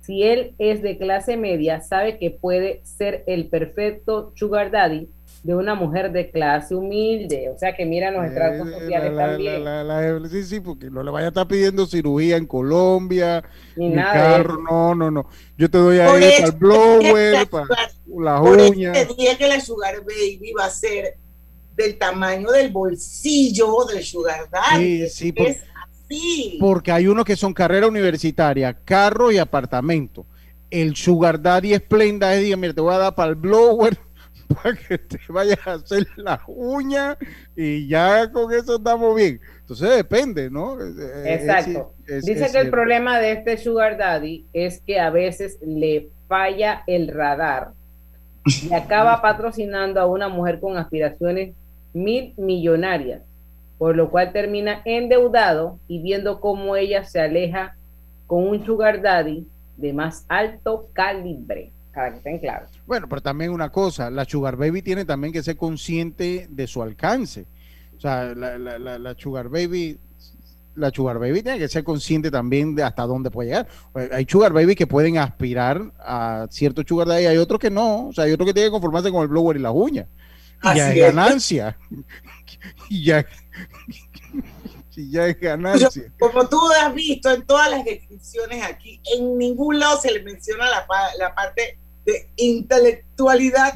[0.00, 5.08] Si él es de clase media, sabe que puede ser el perfecto sugar daddy
[5.42, 7.48] de una mujer de clase humilde.
[7.54, 9.64] O sea que mira los estratos Eh, sociales la- también.
[9.64, 13.42] la- la- la- sí, sí, porque no le vaya a estar pidiendo cirugía en Colombia,
[13.76, 15.26] Ni ni nada carro, no, no, no.
[15.56, 17.72] Yo te doy ahí eso para el blower, dije para que-
[18.18, 18.92] las uñas.
[18.92, 21.16] te dije que la Sugar Baby va a ser
[21.74, 25.08] del tamaño del bolsillo del Sugar Daddy.
[25.08, 25.62] Sí, sí, por- es
[26.04, 26.58] así.
[26.60, 30.26] Porque hay unos que son carrera universitaria, carro y apartamento.
[30.70, 33.96] El Sugar Daddy Esplenda es, mira, te voy a dar para el blower,
[34.54, 37.16] para que te vayas a hacer las uñas
[37.56, 39.40] y ya con eso estamos bien.
[39.60, 40.80] Entonces depende, ¿no?
[40.80, 41.94] Eh, eh, Exacto.
[42.06, 45.58] es- es- Dice es que el problema de este sugar daddy es que a veces
[45.64, 47.70] le falla el radar
[48.46, 51.54] y acaba patrocinando a una mujer con aspiraciones
[51.92, 53.22] mil millonarias.
[53.78, 57.76] por lo cual termina endeudado y viendo cómo ella se aleja
[58.26, 59.46] con un sugar daddy
[59.78, 62.70] de más alto calibre, para que estén claros.
[62.86, 66.82] Bueno, pero también una cosa, la Sugar Baby tiene también que ser consciente de su
[66.82, 67.44] alcance.
[67.94, 69.98] O sea, la, la, la, la Sugar Baby,
[70.76, 73.68] la Sugar Baby tiene que ser consciente también de hasta dónde puede llegar.
[73.96, 78.06] Eh, Hay Sugar Baby que pueden aspirar a cierto Sugar Daddy, hay otros que no.
[78.08, 80.06] O sea, hay otros que tienen que conformarse con el blower y las uñas.
[80.62, 81.02] Y ya es es.
[81.02, 81.78] ganancia.
[82.88, 83.26] y ya,
[84.96, 85.90] y ya es ganancia.
[86.18, 90.68] Como tú has visto en todas las descripciones aquí, en ningún lado se le menciona
[90.68, 90.86] la,
[91.18, 93.74] la parte de intelectualidad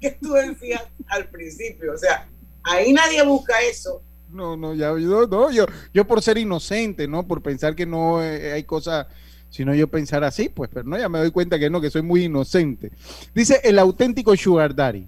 [0.00, 1.92] que tú decías al principio.
[1.94, 2.28] O sea,
[2.62, 4.02] ahí nadie busca eso.
[4.30, 7.26] No, no, ya, yo, yo, yo por ser inocente, ¿no?
[7.26, 9.06] Por pensar que no eh, hay cosas,
[9.50, 12.02] sino yo pensar así, pues, pero no, ya me doy cuenta que no, que soy
[12.02, 12.90] muy inocente.
[13.34, 15.06] Dice, el auténtico Sugar Daddy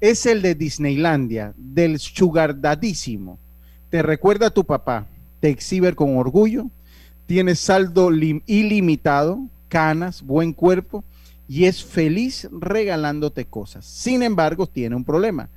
[0.00, 3.38] es el de Disneylandia, del Sugar Dadísimo.
[3.90, 5.06] Te recuerda a tu papá,
[5.40, 6.66] te exhibe con orgullo,
[7.26, 11.04] tiene saldo lim- ilimitado, canas, buen cuerpo
[11.48, 13.86] y es feliz regalándote cosas.
[13.86, 15.48] Sin embargo, tiene un problema.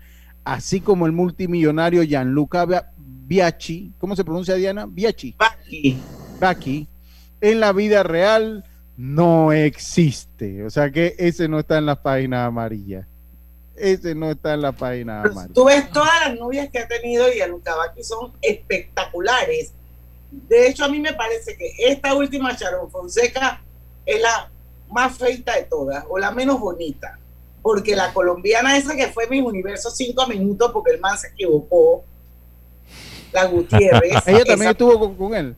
[0.43, 4.85] Así como el multimillonario Gianluca Bia- Biachi, ¿cómo se pronuncia Diana?
[4.87, 5.35] Biachi.
[6.39, 6.87] Bacchi.
[7.41, 8.63] En la vida real
[8.97, 10.63] no existe.
[10.65, 13.07] O sea que ese no está en la página amarilla.
[13.75, 15.53] Ese no está en la página amarilla.
[15.53, 19.73] Tú ves todas las novias que ha tenido y a Lucabaki son espectaculares.
[20.31, 23.61] De hecho, a mí me parece que esta última Sharon Fonseca
[24.05, 24.49] es la
[24.91, 27.17] más feita de todas, o la menos bonita.
[27.61, 32.03] Porque la colombiana esa que fue mi universo cinco minutos porque el man se equivocó,
[33.31, 34.11] la Gutiérrez.
[34.27, 35.55] Ella también esa- estuvo con, con él.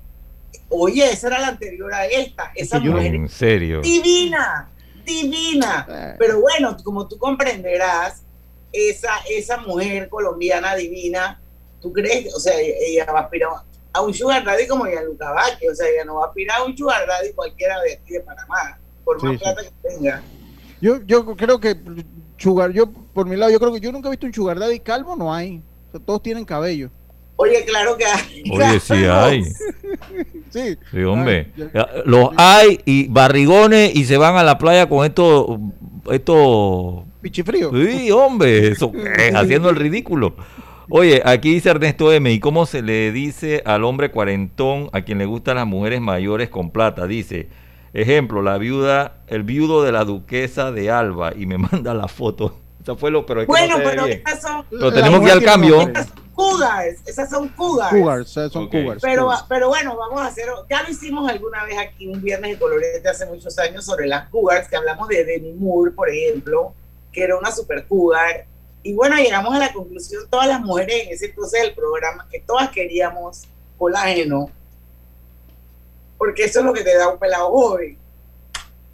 [0.69, 2.51] Oye, esa era la anterior a esta.
[2.55, 3.81] Esa mujer En serio.
[3.81, 4.69] divina,
[5.05, 6.15] divina.
[6.19, 8.23] Pero bueno, como tú comprenderás,
[8.71, 11.39] esa, esa mujer colombiana divina,
[11.79, 12.33] ¿tú crees?
[12.33, 13.49] O sea, ella va a aspirar
[13.93, 16.63] a un sugar daddy como Gianluca Vázquez, o sea, ella no va a aspirar a
[16.63, 19.43] un sugar daddy cualquiera de aquí de Panamá, por más Sí, sí.
[19.43, 20.21] plata que tenga.
[20.81, 21.75] Yo, yo creo que
[22.37, 24.79] Sugar, yo por mi lado, yo creo que yo nunca he visto un Sugar Daddy
[24.79, 25.61] calvo, no hay.
[25.89, 26.89] O sea, todos tienen cabello.
[27.35, 28.43] Oye, claro que hay.
[28.51, 29.43] Oye, sí hay.
[30.49, 30.77] Sí.
[30.91, 31.51] Sí, hombre.
[32.05, 35.57] Los hay y barrigones y se van a la playa con estos.
[36.11, 37.03] Estos.
[37.21, 37.71] Pichifrío.
[37.71, 38.67] Sí, hombre.
[38.69, 40.35] Eso, eh, haciendo el ridículo.
[40.89, 42.31] Oye, aquí dice Ernesto M.
[42.31, 46.49] ¿Y cómo se le dice al hombre cuarentón a quien le gustan las mujeres mayores
[46.49, 47.07] con plata?
[47.07, 47.47] Dice,
[47.93, 52.57] ejemplo, la viuda, el viudo de la duquesa de Alba y me manda la foto.
[52.81, 54.21] Esa fue lo, pero es que Bueno, no pero bien.
[54.27, 55.77] esas son Pero tenemos que ir al cambio.
[56.35, 58.29] cougars, esas son cougars.
[58.29, 59.01] Sea, son cougars.
[59.01, 59.45] Pero, cougars.
[59.47, 63.07] pero bueno, vamos a hacer, ya lo hicimos alguna vez aquí un viernes de colorete
[63.07, 66.73] hace muchos años sobre las cougars, que hablamos de Demi Moore, por ejemplo,
[67.11, 68.47] que era una super cougar.
[68.81, 72.39] Y bueno, llegamos a la conclusión, todas las mujeres en ese entonces del programa, que
[72.41, 73.43] todas queríamos
[73.77, 74.49] colágeno,
[76.17, 77.97] porque eso es lo que te da un pelado joven.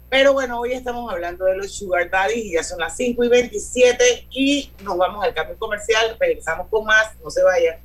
[0.08, 3.28] Pero bueno, hoy estamos hablando de los sugar daddies y ya son las 5 y
[3.28, 7.78] 27 y nos vamos al cambio comercial, regresamos con más, no se vayan.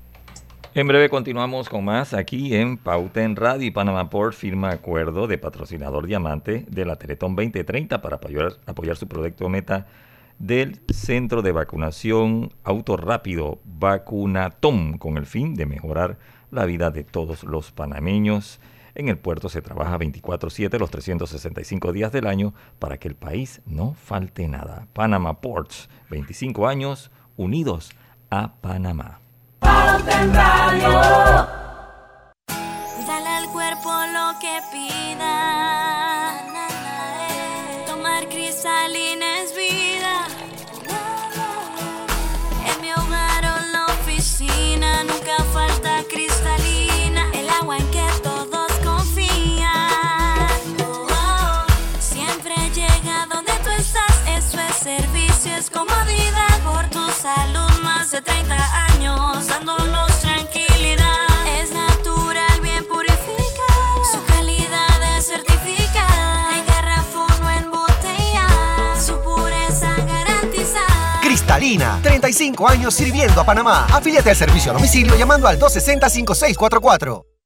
[0.73, 5.27] En breve continuamos con más aquí en Pauta en Radio y Panama Port firma acuerdo
[5.27, 9.85] de patrocinador diamante de la Teletón 2030 para apoyar, apoyar su proyecto meta
[10.39, 16.17] del Centro de Vacunación Auto Rápido Vacunatom con el fin de mejorar
[16.51, 18.59] la vida de todos los panameños.
[18.95, 23.61] En el puerto se trabaja 24/7 los 365 días del año para que el país
[23.65, 24.87] no falte nada.
[24.93, 27.91] Panama Ports, 25 años unidos
[28.29, 29.19] a Panamá.
[33.07, 35.84] Dale al cuerpo lo que pida.
[58.15, 61.27] De 30 años dándonos tranquilidad.
[61.59, 64.05] Es natural, bien purificada.
[64.09, 66.57] Su calidad es certificada.
[66.57, 68.47] En garrafón o en botella.
[69.05, 71.19] Su pureza garantizada.
[71.21, 73.85] Cristalina, 35 años sirviendo a Panamá.
[73.91, 77.34] Afíliate al servicio a domicilio llamando al 260-5644.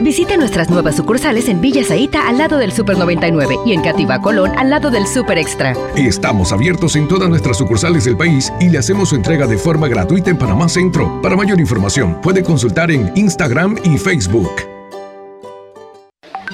[0.00, 4.20] Visite nuestras nuevas sucursales en Villa Zaita al lado del Super 99 y en Cativa
[4.22, 5.74] Colón al lado del Super Extra.
[5.94, 9.88] Estamos abiertos en todas nuestras sucursales del país y le hacemos su entrega de forma
[9.88, 11.20] gratuita en Panamá Centro.
[11.20, 14.50] Para mayor información, puede consultar en Instagram y Facebook.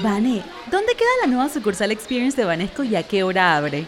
[0.03, 3.87] Vane, ¿dónde queda la nueva sucursal Experience de Banesco y a qué hora abre?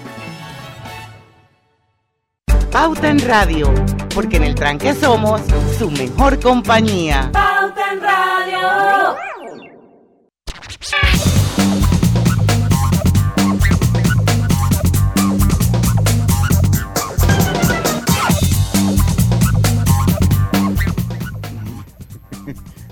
[2.71, 3.73] Pauta en Radio,
[4.15, 5.41] porque en el tranque somos
[5.77, 7.29] su mejor compañía.
[7.33, 8.59] Pauta en Radio.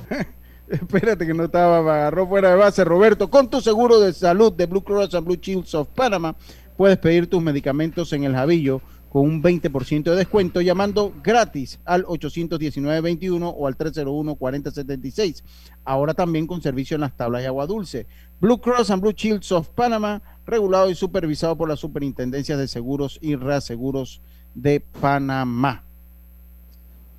[0.68, 2.84] Espérate que no estaba, me agarró fuera de base.
[2.84, 6.36] Roberto, con tu seguro de salud de Blue Cross and Blue Shields of Panama,
[6.76, 12.06] puedes pedir tus medicamentos en el Javillo con un 20% de descuento llamando gratis al
[12.06, 15.44] 819-21 o al 301-4076.
[15.84, 18.06] Ahora también con servicio en las tablas de agua dulce.
[18.40, 23.18] Blue Cross and Blue Shields of Panama, regulado y supervisado por la Superintendencia de Seguros
[23.22, 24.22] y Reaseguros
[24.54, 25.89] de Panamá.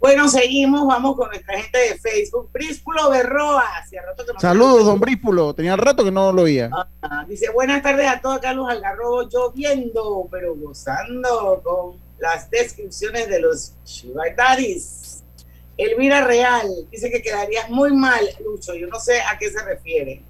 [0.00, 2.48] Bueno, seguimos, vamos con nuestra gente de Facebook.
[2.50, 3.66] Príspulo Berroa,
[4.32, 5.54] no Saludos, don Brípulo.
[5.54, 6.70] Tenía rato que no lo oía.
[7.02, 13.40] Ah, Dice, buenas tardes a todos, Carlos Algarrobo, lloviendo, pero gozando con las descripciones de
[13.40, 13.74] los
[14.36, 15.22] Daddies.
[15.76, 20.22] Elvira Real dice que quedarías muy mal, Lucho, yo no sé a qué se refiere.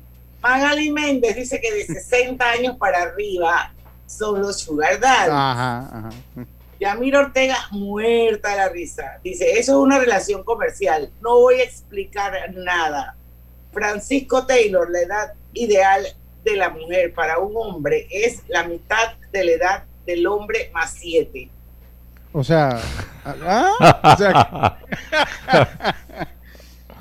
[0.43, 3.73] Magali Méndez dice que de 60 años para arriba
[4.07, 5.31] son los Sugar Daddies.
[5.33, 6.11] Ajá, ajá.
[6.81, 9.19] Yamir Ortega, muerta de la risa.
[9.23, 11.13] Dice, eso es una relación comercial.
[11.21, 13.17] No voy a explicar nada.
[13.73, 16.05] Francisco Taylor, la edad ideal
[16.43, 20.93] de la mujer para un hombre es la mitad de la edad del hombre más
[20.93, 21.51] siete.
[22.33, 22.81] O sea,
[23.25, 23.73] ¿ah?
[24.03, 24.81] o sea,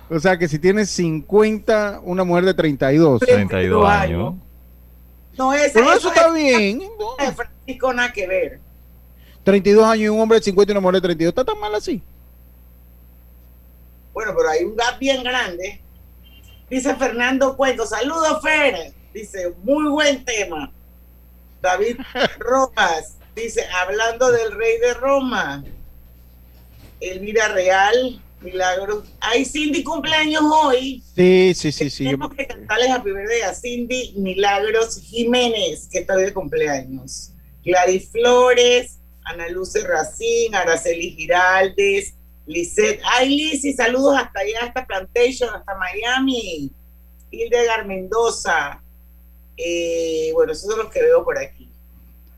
[0.10, 3.22] que, o sea que si tienes 50, una mujer de 32.
[3.22, 4.34] 32 años.
[5.38, 6.80] No, esa, Pero eso está es- bien.
[6.80, 8.60] de Francisco nada que ver.
[9.44, 11.32] 32 años y un hombre de 50 y una mujer de 32.
[11.32, 12.02] ¿Está tan mal así?
[14.14, 15.82] Bueno, pero hay un gap bien grande.
[16.70, 18.94] Dice Fernando Cuento, saludos Fer.
[19.14, 20.72] Dice, muy buen tema.
[21.62, 21.98] David
[22.40, 25.64] Rojas dice, hablando del rey de Roma.
[27.00, 29.06] Elvira Real, Milagros.
[29.20, 31.04] Ay, Cindy cumpleaños hoy.
[31.16, 32.04] Sí, sí, sí, sí.
[32.06, 37.32] Tenemos que cantarles Happy Birthday a Cindy Milagros Jiménez, que está de cumpleaños.
[37.64, 38.99] Gladys Flores,
[39.30, 42.14] Ana Luce Racín, Araceli Giraldes,
[42.46, 43.00] Lisette.
[43.06, 46.72] Ay, Lizzy, saludos hasta allá, hasta Plantation, hasta Miami.
[47.32, 48.82] Hildegard Mendoza.
[49.56, 51.70] Eh, bueno, esos son los que veo por aquí.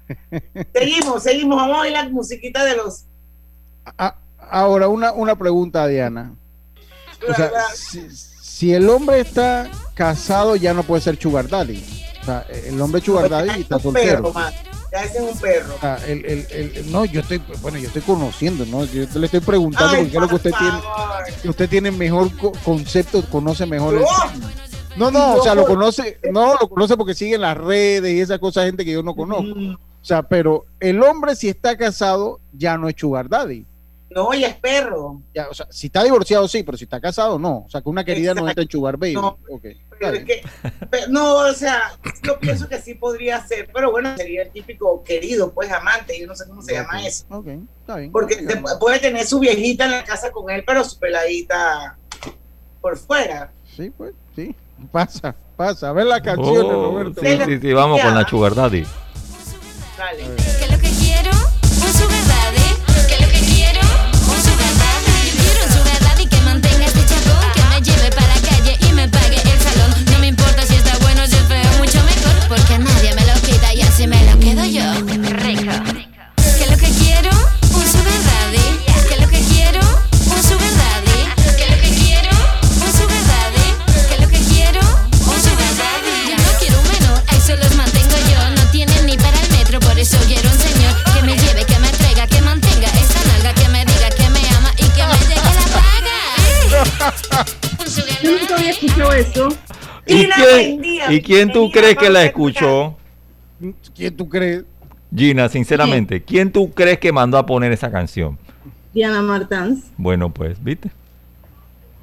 [0.74, 1.56] seguimos, seguimos.
[1.56, 3.06] Vamos a oír la musiquita de los.
[3.86, 4.18] Ah,
[4.50, 6.36] ahora, una, una pregunta, Diana.
[7.28, 11.84] O sea, si, si el hombre está casado, ya no puede ser sugar daddy.
[12.22, 14.34] O sea, el hombre sugar daddy está Pero, soltero.
[14.34, 14.52] ma,
[14.92, 15.76] Ya ese es un perro.
[15.82, 18.84] Ah, el- el- el- no, yo estoy, bueno, yo estoy conociendo, ¿no?
[18.86, 21.24] Yo le estoy preguntando Ay, porque es lo que usted por tiene, favor.
[21.42, 24.04] que usted tiene mejor co- concepto, conoce mejor el.
[24.98, 28.20] No, no, o sea, lo conoce, no, lo conoce porque sigue en las redes y
[28.20, 29.54] esa cosa, gente que yo no conozco.
[30.02, 33.66] O sea, pero el hombre si está casado ya no es sugar daddy.
[34.14, 35.22] No, ya es perro.
[35.34, 37.60] Ya, o sea, si está divorciado sí, pero si está casado no.
[37.66, 39.14] O sea, que una querida no entra en sugar baby.
[39.16, 39.38] No.
[40.00, 40.42] Pero es que,
[40.90, 45.04] pero no, o sea, yo pienso que sí podría ser, pero bueno, sería el típico
[45.04, 47.24] querido, pues amante, yo no sé cómo se llama eso.
[47.30, 47.48] Ok,
[47.80, 48.12] está bien.
[48.12, 48.36] Porque
[48.80, 51.98] puede tener su viejita en la casa con él, pero su peladita
[52.82, 53.52] por fuera.
[53.78, 54.54] Sí, pues, sí.
[54.92, 55.90] Pasa, pasa.
[55.90, 57.22] A ver la canción, Oh, Roberto.
[57.22, 58.84] sí, sí, sí, vamos con la Sugar Daddy.
[59.98, 60.51] Dale.
[74.02, 74.84] Así me lo quedo yo.
[75.44, 75.72] Rico.
[76.36, 77.30] ¿Qué es lo que quiero?
[77.74, 78.66] Un sugar daddy.
[79.08, 79.82] ¿Qué es lo que quiero?
[80.26, 81.22] Un sugar daddy.
[81.56, 82.32] ¿Qué es lo que quiero?
[82.82, 83.68] Un sugar daddy.
[84.08, 84.82] ¿Qué es lo que quiero?
[85.28, 86.18] Un sugar daddy.
[86.30, 88.50] Yo no quiero un menor, a eso los mantengo yo.
[88.50, 91.80] No tienen ni para el metro, por eso quiero un señor que me lleve, que
[91.80, 95.18] me traiga, que mantenga esa nalga, que me diga que me ama y que me
[95.30, 97.46] llegue la paga.
[97.80, 99.50] Un sugar nunca había escuchado eso.
[100.08, 102.98] ¿Y quién, ¿y quién tú crees que la escuchó?
[103.96, 104.64] ¿Quién tú crees?
[105.16, 108.38] Gina, sinceramente, ¿quién tú crees que mandó a poner esa canción?
[108.94, 109.86] Diana Martans.
[109.98, 110.90] Bueno, pues, ¿viste?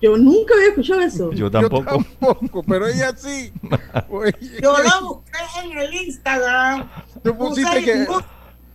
[0.00, 1.32] Yo nunca había escuchado eso.
[1.32, 1.84] Yo tampoco.
[2.20, 3.52] tampoco, pero ella sí.
[4.62, 6.88] Yo lo busqué en el Instagram.
[7.24, 8.06] Tú Puse, pusiste que-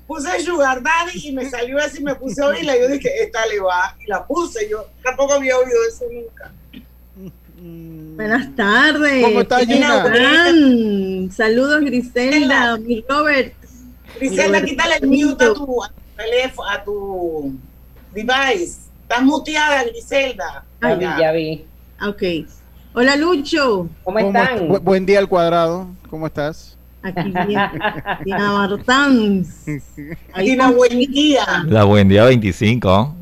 [0.06, 2.78] puse Sugar Daddy y me salió así, me puse a oírla.
[2.78, 3.96] Yo dije, esta le va.
[4.06, 4.68] Y la puse.
[4.70, 6.52] Yo tampoco había oído eso nunca.
[7.68, 9.24] Buenas tardes.
[9.24, 11.32] ¿Cómo estás, ¿Qué Gina?
[11.32, 13.54] Saludos, Griselda, mi Robert.
[14.20, 17.54] Griselda, quítale el mute a tu, a tu teléfono, a tu
[18.14, 18.80] device.
[19.04, 20.66] Estás muteada, Griselda.
[20.82, 21.66] Ya vi, ya vi.
[22.06, 22.24] Ok.
[22.96, 23.88] Hola, Lucho.
[24.04, 24.56] ¿Cómo ¿cómo están?
[24.58, 25.88] est- bu- buen día al cuadrado.
[26.10, 26.78] ¿Cómo estás?
[27.02, 27.70] Aquí viene
[28.26, 29.66] Diana Martans.
[30.38, 31.46] Dina, buen día.
[31.68, 33.16] La buen día 25.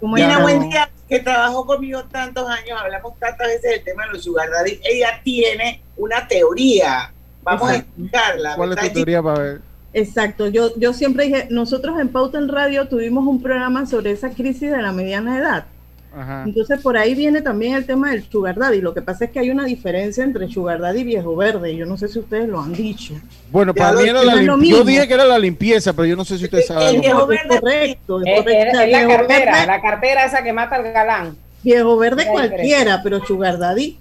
[0.00, 0.90] ¿Cómo Dina, buen día.
[1.12, 4.80] Que trabajó conmigo tantos años, hablamos tantas veces del tema de los Sugar Daddy.
[4.82, 7.12] Ella tiene una teoría.
[7.42, 7.90] Vamos a Exacto.
[7.90, 8.56] explicarla.
[8.56, 9.60] ¿Cuál es ¿verdad, tu teoría para ver?
[9.92, 14.30] Exacto, yo, yo siempre dije, nosotros en Pauta en Radio tuvimos un programa sobre esa
[14.30, 15.66] crisis de la mediana edad.
[16.14, 16.44] Ajá.
[16.46, 18.80] Entonces por ahí viene también el tema del sugar daddy.
[18.80, 21.74] Lo que pasa es que hay una diferencia entre sugar daddy y viejo verde.
[21.74, 23.14] Yo no sé si ustedes lo han dicho.
[23.50, 26.06] Bueno, para mí era la es lo lim- Yo dije que era la limpieza, pero
[26.06, 26.90] yo no sé si usted sabe.
[26.90, 28.50] El viejo Es verde- correcto, es correcto.
[28.50, 31.36] es- es la cartera, verde- la cartera esa que mata al galán.
[31.62, 33.96] Viejo verde cualquiera, pero sugar daddy,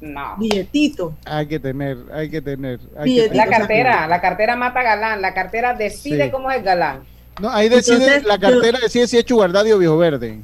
[0.00, 0.36] No.
[0.38, 1.14] billetito.
[1.24, 2.78] Hay que tener, hay que tener.
[2.98, 3.36] hay que tener.
[3.36, 6.30] La cartera, la cartera mata galán, la cartera decide Sí.
[6.30, 7.00] cómo es el galán.
[7.40, 10.40] No, ahí decide, Entonces, la cartera decide si es sugar daddy o viejo verde.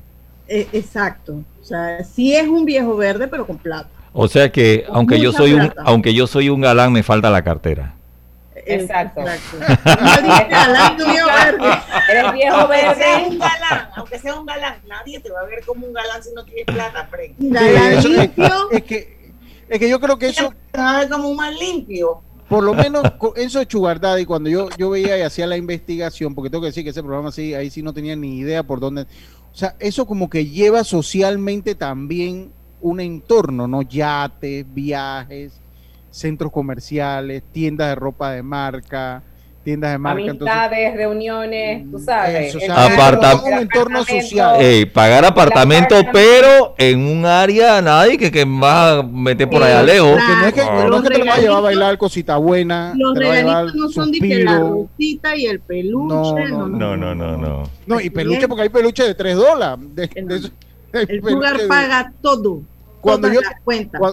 [0.53, 1.43] Eh, exacto.
[1.63, 3.89] O sea, sí es un viejo verde, pero con plata.
[4.13, 7.43] O sea que, aunque yo soy un, aunque yo soy un galán, me falta la
[7.43, 7.95] cartera.
[8.67, 9.23] Exacto.
[9.23, 11.79] No dije galán, tú viejo verde.
[12.11, 13.29] Eres viejo Aunque sea verde.
[13.29, 16.35] un galán, aunque sea un galán, nadie te va a ver como un galán si
[16.35, 17.31] no tienes plata, Fred.
[17.39, 18.71] Galán es, limpio.
[18.71, 19.33] es que,
[19.71, 22.21] es que yo creo que eso, Te va a ver como un más limpio.
[22.51, 23.05] por lo menos
[23.37, 26.85] eso Sugar Daddy, cuando yo, yo veía y hacía la investigación, porque tengo que decir
[26.85, 29.07] que ese programa sí, ahí sí no tenía ni idea por dónde.
[29.53, 32.51] O sea, eso como que lleva socialmente también
[32.81, 33.83] un entorno, ¿no?
[33.83, 35.53] Yates, viajes,
[36.11, 39.23] centros comerciales, tiendas de ropa de marca,
[39.63, 40.21] tiendas de marca.
[40.23, 42.49] Entonces, Amistades, reuniones, tú sabes.
[42.49, 44.29] Eso, o el sea, carro, Aparta- un entorno apartamento.
[44.29, 44.61] social.
[44.61, 46.13] Ey, pagar apartamento, apartamento.
[46.13, 50.17] pero en un área nadie que, que va a meter por allá lejos.
[50.17, 50.87] que no es que, Ah.
[50.89, 53.75] no es que te lo vas a llevar a bailar cosita buena, Los vas regalitos
[53.75, 56.15] no son de que la rosita y el peluche.
[56.15, 57.63] No, No, no, no, No, no, no, no.
[57.87, 59.79] No, y peluche, porque hay peluche de 3 dólares.
[59.95, 60.51] De- de
[60.93, 62.63] El de- paga todo.
[63.03, 63.41] Cuando yo,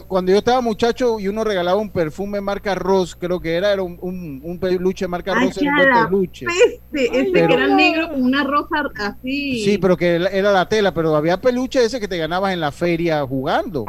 [0.08, 3.84] cuando yo estaba muchacho y uno regalaba un perfume marca Ross, creo que era, era
[3.84, 6.46] un, un, un peluche marca Ay, Ross, era un peluche.
[6.46, 9.64] peste, ese Pero- que era negro con una rosa así.
[9.64, 12.60] Sí, pero que era- era la tela, pero había peluche ese que te ganabas en
[12.60, 13.86] la feria jugando.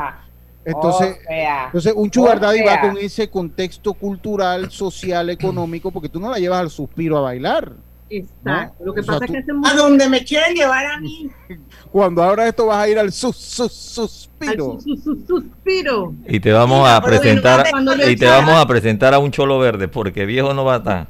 [0.64, 2.80] Entonces, O sea, entonces un sugar o va sea.
[2.82, 7.72] con ese contexto cultural, social, económico, porque tú no la llevas al suspiro a bailar.
[8.10, 8.84] Exacto.
[8.84, 10.98] Lo que O sea, pasa tú- es que hacemos A donde me quieren llevar a
[11.00, 11.30] mí.
[11.92, 14.78] Cuando ahora esto vas a ir al sus, sus, al suspiro.
[14.80, 16.14] su- su- su- suspiro.
[16.28, 17.66] Y te vamos a presentar
[18.08, 21.06] y te vamos a presentar a un cholo verde porque viejo no va a estar.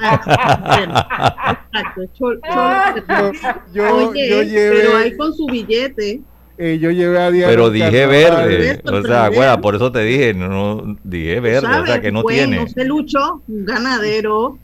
[0.00, 2.02] Ah, Exacto.
[2.18, 2.40] chol-
[3.72, 6.20] Yo, Oye, yo llevé, pero ahí con su billete.
[6.58, 7.50] eh, yo llevé a Diana.
[7.50, 11.66] Pero al dije verde, o sea, acuerda, por eso te dije, no, no, dije verde,
[11.80, 12.56] o sea que no tiene.
[12.60, 14.58] No se luchó, un ganadero.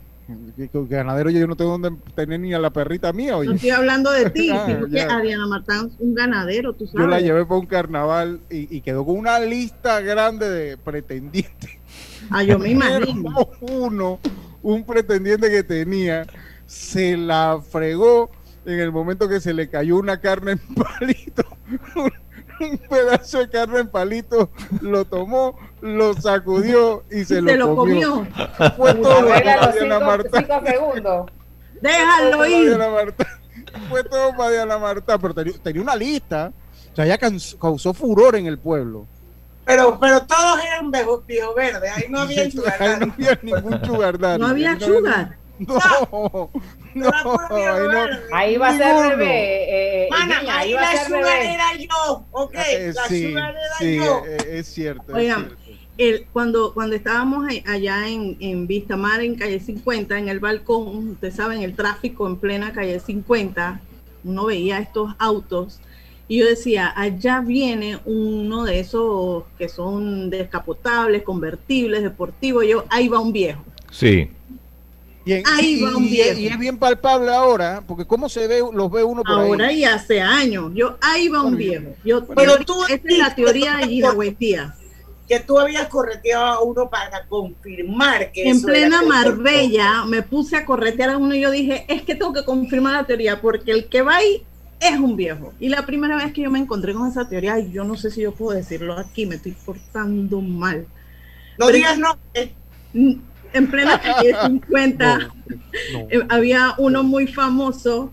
[0.89, 3.55] Ganadero yo no tengo donde tener ni a la perrita mía, No oye.
[3.55, 5.01] estoy hablando de ti, Ah, sino que.
[5.01, 7.01] Adriana Martán un ganadero, tú sabes.
[7.01, 11.71] Yo la llevé para un carnaval y, y quedó con una lista grande de pretendientes.
[12.29, 13.49] Ah, yo me imagino.
[13.61, 14.19] uno,
[14.61, 16.25] un pretendiente que tenía,
[16.65, 18.29] se la fregó
[18.65, 21.45] en el momento que se le cayó una carne en palito.
[22.59, 24.49] Un pedazo de carne en palito,
[24.81, 28.11] lo tomó, lo sacudió y se, Y lo, se lo comió.
[28.11, 28.27] comió.
[28.75, 30.45] Fue todo para Diana cinco, Marta.
[30.93, 31.25] cinco.
[31.81, 32.77] Déjalo ir.
[33.89, 36.51] Fue todo para Diana Marta, pero tenía, tenía una lista.
[36.93, 39.05] O sea, ella caus- causó furor en el pueblo.
[39.65, 42.43] Pero, pero todos eran viejo, viejo verde, ahí no había
[42.79, 44.39] Ahí no había ningún sugar daddy.
[44.41, 45.37] No había Ahí sugar.
[45.59, 46.51] No,
[46.93, 48.05] no, ahí no.
[48.31, 49.25] Ahí va a ser bebé.
[49.25, 53.07] eh, eh, Mana, niña, ahí va a la ser sugar era yo, ok, Eh, la
[53.07, 54.21] sí, sugar era sí, yo.
[54.25, 55.11] eh, es cierto.
[55.11, 55.63] es Oigan, cierto.
[55.97, 61.35] el, cuando, cuando estábamos allá en, en Vistamar, en calle 50, en el balcón, ustedes
[61.35, 63.79] saben, el tráfico en plena calle 50,
[64.23, 65.79] uno veía estos autos
[66.29, 73.07] y yo decía, allá viene uno de esos que son descapotables, convertibles, deportivos, yo, ahí
[73.07, 73.63] va un viejo.
[73.91, 74.29] Sí.
[75.27, 76.39] Y, en- ahí va un viejo.
[76.39, 79.79] y es bien palpable ahora, porque cómo se ve, los ve uno por Ahora ahí.
[79.79, 81.95] y hace años, yo, ahí va un viejo.
[82.05, 83.87] Yo, Pero tú esa es la teoría de
[84.39, 84.73] Díaz.
[85.27, 89.35] Que tú habías correteado a uno para confirmar que En eso plena era correcto.
[89.41, 92.93] Marbella me puse a corretear a uno y yo dije, es que tengo que confirmar
[92.93, 94.43] la teoría porque el que va ahí
[94.79, 95.53] es un viejo.
[95.59, 98.09] Y la primera vez que yo me encontré con esa teoría, y yo no sé
[98.09, 100.87] si yo puedo decirlo aquí, me estoy portando mal.
[101.57, 102.17] No Pero- digas no.
[102.33, 102.53] eh,
[103.53, 105.27] En plena calle 50 No,
[105.93, 105.99] no.
[106.09, 108.11] eh, había uno muy famoso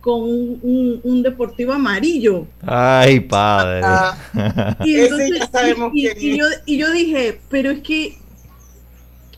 [0.00, 2.46] con un, un- un deportivo amarillo.
[2.62, 3.80] Ay, padre.
[3.82, 6.36] Ah, Y, entonces- ya sabemos y- y- quién y es.
[6.38, 8.18] yo, y yo dije, pero es que,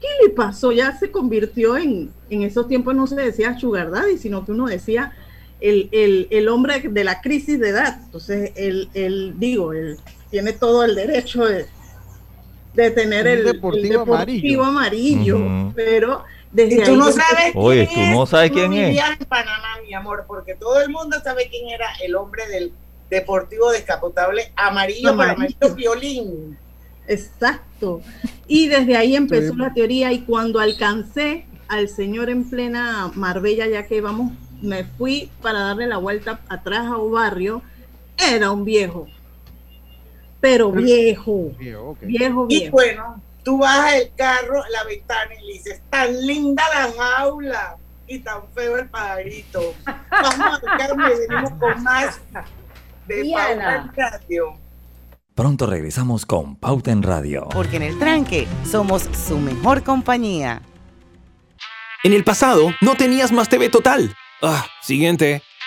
[0.01, 0.72] ¿qué le pasó?
[0.72, 4.66] Ya se convirtió en, en esos tiempos no se decía sugar daddy, sino que uno
[4.66, 5.12] decía
[5.61, 8.01] el, el, el hombre de la crisis de edad.
[8.05, 9.97] Entonces, él, él digo, él
[10.30, 11.66] tiene todo el derecho de,
[12.77, 17.89] de tener el el deportivo amarillo, pero desde Y tú ahí no yo- sabes Oye,
[17.93, 18.99] quién tú no es, sabes tú quién es.
[18.99, 22.72] en Panamá, mi amor, porque todo el mundo sabe quién era el hombre del
[23.11, 25.35] deportivo descapotable amarillo, Amarillo.
[25.37, 26.59] amarillo violín.
[27.09, 28.01] Exacto.
[28.47, 29.59] Y desde ahí empezó Sí.
[29.59, 35.31] la teoría y cuando alcancé al señor en plena Marbella, ya que vamos, me fui
[35.43, 37.62] para darle la vuelta atrás a un barrio,
[38.18, 39.07] era un viejo.
[40.49, 41.99] Pero viejo, Viejo, ok.
[42.03, 42.72] viejo, Y viejo.
[42.72, 47.76] bueno, tú bajas el carro, la ventana y le dices, tan linda la jaula
[48.07, 49.74] y tan feo el pajarito.
[50.11, 52.20] Vamos a buscarme y venimos con más
[53.09, 53.90] de Diana.
[53.92, 54.44] Pauta en Radio.
[55.34, 57.49] Pronto regresamos con Pauta en Radio.
[57.53, 60.62] Porque en el tranque somos su mejor compañía.
[62.05, 64.14] En el pasado, no tenías Más TV Total.
[64.42, 65.42] Ah, siguiente.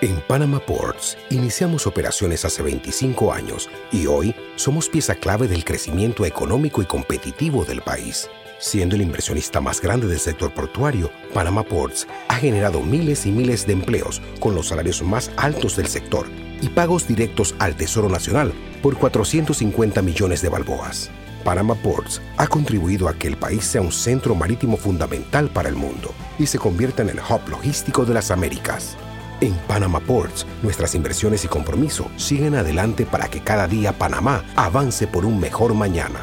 [0.00, 6.24] En Panama Ports iniciamos operaciones hace 25 años y hoy somos pieza clave del crecimiento
[6.24, 8.30] económico y competitivo del país.
[8.60, 13.66] Siendo el inversionista más grande del sector portuario, Panama Ports ha generado miles y miles
[13.66, 16.28] de empleos con los salarios más altos del sector
[16.60, 21.10] y pagos directos al Tesoro Nacional por 450 millones de balboas.
[21.42, 25.74] Panama Ports ha contribuido a que el país sea un centro marítimo fundamental para el
[25.74, 28.96] mundo y se convierta en el hub logístico de las Américas.
[29.40, 35.06] En Panama Ports, nuestras inversiones y compromiso siguen adelante para que cada día Panamá avance
[35.06, 36.20] por un mejor mañana.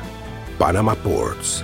[0.59, 1.63] Panama Ports.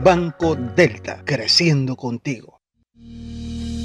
[0.03, 2.59] Banco Delta, creciendo contigo.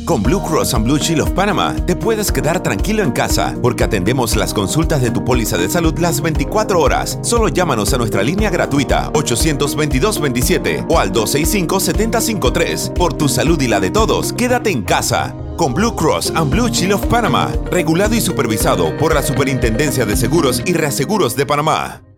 [0.06, 3.82] Con Blue Cross and Blue Shield of Panama te puedes quedar tranquilo en casa porque
[3.82, 7.18] atendemos las consultas de tu póliza de salud las 24 horas.
[7.22, 12.92] Solo llámanos a nuestra línea gratuita 822-27 o al 265-753.
[12.92, 15.34] Por tu salud y la de todos, quédate en casa.
[15.56, 20.16] con Blue Cross and Blue Shield of Panama, regulado y supervisado por la Superintendencia de
[20.16, 22.05] Seguros y Reaseguros de Panamá.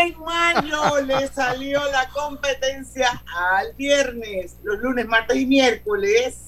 [0.00, 4.56] En mayo le salió la competencia al viernes.
[4.62, 6.38] Los lunes, martes y miércoles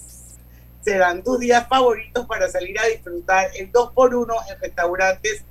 [0.80, 5.44] serán tus días favoritos para salir a disfrutar el 2x1 en restaurantes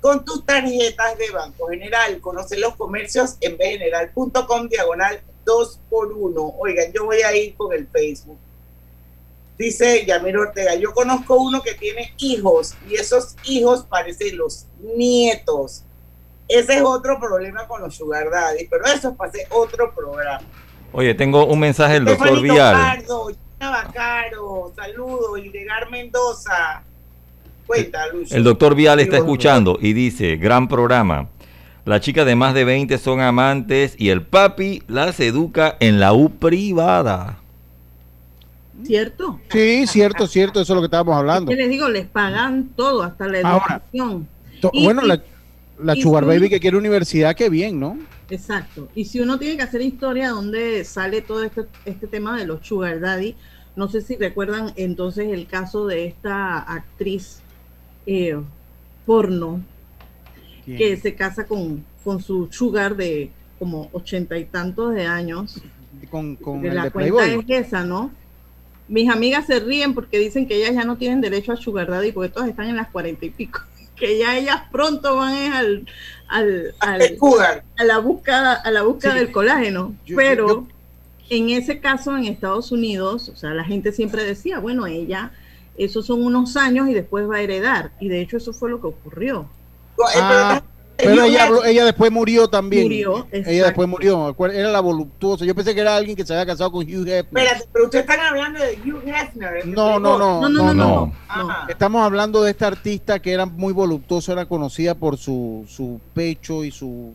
[0.00, 2.20] con tus tarjetas de Banco General.
[2.20, 6.54] Conoce los comercios en bgeneral.com diagonal 2x1.
[6.58, 8.38] Oigan, yo voy a ir con el Facebook.
[9.56, 15.84] Dice Yamiro Ortega, yo conozco uno que tiene hijos y esos hijos parecen los nietos.
[16.48, 20.42] Ese es otro problema con los sugar daddy, pero eso es para hacer otro programa.
[20.92, 26.82] Oye, tengo un mensaje del doctor Gina Bacaro, saludos, Hildegar Mendoza.
[27.66, 28.36] Cuenta, Lucho.
[28.36, 31.28] El doctor Vial está escuchando y dice, gran programa.
[31.86, 36.12] Las chicas de más de 20 son amantes y el papi las educa en la
[36.12, 37.38] U privada.
[38.84, 39.40] ¿Cierto?
[39.50, 41.50] Sí, cierto, cierto, eso es lo que estábamos hablando.
[41.50, 44.28] Que les digo, les pagan todo, hasta la Ahora, educación.
[44.72, 45.22] Y- bueno, y- la,
[45.78, 47.98] la Sugar si Baby uno- que quiere universidad, qué bien, ¿no?
[48.30, 48.88] Exacto.
[48.94, 52.66] Y si uno tiene que hacer historia donde sale todo este, este tema de los
[52.66, 53.36] sugar daddy,
[53.76, 57.40] no sé si recuerdan entonces el caso de esta actriz
[58.06, 58.36] eh,
[59.04, 59.60] porno
[60.64, 60.78] ¿Quién?
[60.78, 65.60] que se casa con, con su sugar de como ochenta y tantos de años.
[66.10, 67.44] Con, con de el la de cuenta Playboy.
[67.48, 68.10] es esa, ¿no?
[68.88, 72.12] Mis amigas se ríen porque dicen que ellas ya no tienen derecho a sugar daddy
[72.12, 73.60] porque todas están en las cuarenta y pico.
[73.96, 75.86] Que ya ellas pronto van al,
[76.28, 77.00] al, al-
[77.78, 79.18] a la búsqueda, a la búsqueda Sí.
[79.18, 79.94] del colágeno.
[80.04, 80.66] Yo- Pero yo-
[81.30, 85.32] en ese caso en Estados Unidos, o sea, la gente siempre decía, bueno, ella,
[85.76, 87.92] esos son unos años y después va a heredar.
[88.00, 89.48] Y de hecho eso fue lo que ocurrió.
[90.16, 90.62] Ah,
[90.96, 92.84] pero ella, habló- ella después murió también.
[92.84, 94.34] Murió, ella después murió.
[94.52, 95.44] Era la voluptuosa.
[95.44, 97.16] Yo pensé que era alguien que se había casado con Hugh Hefner.
[97.44, 99.56] Espérate, pero ustedes están hablando de Hugh Hefner.
[99.64, 101.66] el No, no, no, no, no, Ah.
[101.68, 106.64] Estamos hablando de esta artista que era muy voluptuosa, era conocida por su, su pecho
[106.64, 107.12] y su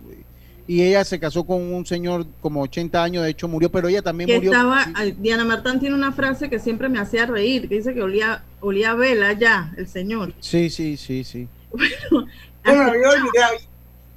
[0.67, 4.03] y ella se casó con un señor como 80 años, de hecho murió, pero ella
[4.03, 4.51] también Que murió.
[4.51, 4.85] estaba,
[5.17, 8.91] Diana Martán tiene una frase que siempre me hacía reír, que dice que olía, olía
[8.91, 10.31] a vela ya, el señor.
[10.41, 11.47] Sí, sí, sí, sí.
[12.65, 13.68] Bueno, yo olvidé,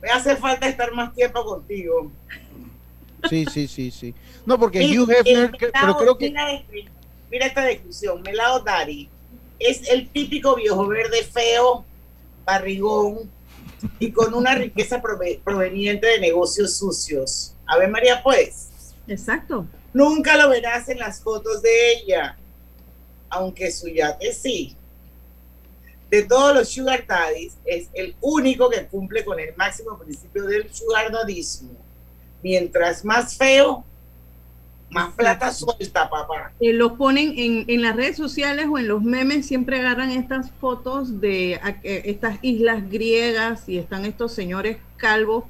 [0.02, 2.10] me hace falta estar más tiempo contigo.
[3.30, 4.14] Sí, sí, sí, sí.
[4.44, 6.64] No, porque Mira, Hugh Hefner, pero creo que mira,
[7.30, 9.08] mira esta descripción, Melado Dari
[9.60, 11.84] es el típico viejo verde feo,
[12.44, 13.30] barrigón
[14.00, 17.54] y con una riqueza prove- proveniente de negocios sucios.
[17.66, 18.70] A ver, María, pues.
[19.06, 19.66] Exacto.
[19.92, 22.36] Nunca lo verás en las fotos de ella,
[23.30, 24.76] aunque su yate sí.
[26.12, 30.72] De todos los sugar daddies, es el único que cumple con el máximo principio del
[30.72, 31.70] sugar daddismo.
[32.42, 33.82] Mientras más feo,
[34.90, 36.52] más plata suelta, papá.
[36.60, 40.50] Eh, los ponen en, en las redes sociales o en los memes, siempre agarran estas
[40.60, 45.44] fotos de a- eh, estas islas griegas y están estos señores calvos,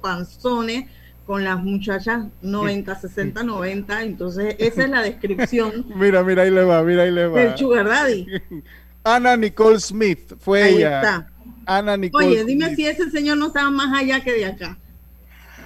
[0.00, 0.86] panzones,
[1.26, 4.02] con las muchachas 90, 60, 90.
[4.04, 7.38] Entonces, esa es la descripción Mira, mira, ahí le va, mira, ahí le va.
[7.40, 8.26] del Sugar Daddy.
[9.16, 10.96] Ana Nicole Smith fue Ahí ella.
[11.00, 11.30] está.
[11.66, 12.76] Ana Nicole Oye, dime Smith.
[12.76, 14.76] si ese señor no estaba más allá que de acá.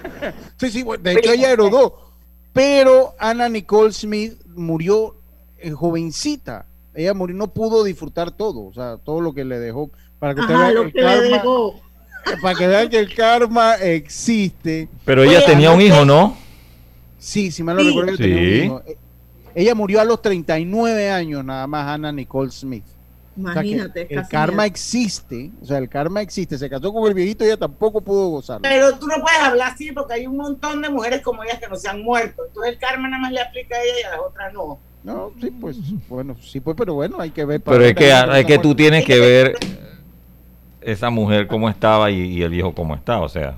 [0.57, 2.09] Sí, sí, bueno, de hecho ella heredó,
[2.51, 5.15] pero Ana Nicole Smith murió
[5.57, 6.65] eh, jovencita.
[6.93, 9.89] Ella murió, no pudo disfrutar todo, o sea, todo lo que le dejó.
[10.19, 11.81] Para que Ajá, vean lo el que le karma- dejó.
[12.41, 14.89] para que vean que el karma existe.
[15.05, 16.37] Pero ella tenía un hijo, ¿no?
[17.17, 17.87] Sí, si mal no Sí.
[17.87, 18.81] recuerdo, ella tenía un hijo.
[18.85, 18.97] Eh,
[19.55, 22.83] Ella murió a los 39 años, nada más, Ana Nicole Smith.
[23.35, 26.57] O sea Imagínate, el casi karma existe, o sea, el karma existe.
[26.57, 28.61] Se casó con el viejito y ella tampoco pudo gozarlo.
[28.61, 31.67] Pero tú no puedes hablar así porque hay un montón de mujeres como ellas que
[31.67, 32.43] no se han muerto.
[32.47, 34.79] Entonces el karma nada más le aplica a ella y a las otras no.
[35.03, 35.77] No, sí, pues,
[36.07, 37.59] bueno, sí, pues, pero bueno, hay que ver.
[37.59, 39.55] para Pero es que, es que tú tienes que ver
[40.79, 43.55] esa mujer cómo estaba y, y el viejo cómo está, o sea.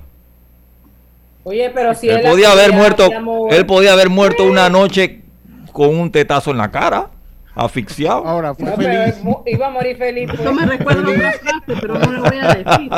[1.44, 3.08] Oye, pero si él él podía haber muerto,
[3.50, 5.22] él podía haber muerto una noche
[5.70, 7.10] con un tetazo en la cara,
[7.56, 8.24] asfixiado.
[8.26, 10.26] Ahora fue No, pero mu- iba a morir feliz.
[10.28, 10.38] pues.
[10.40, 12.90] Esto me recuerda a una frase, pero no le voy a decir.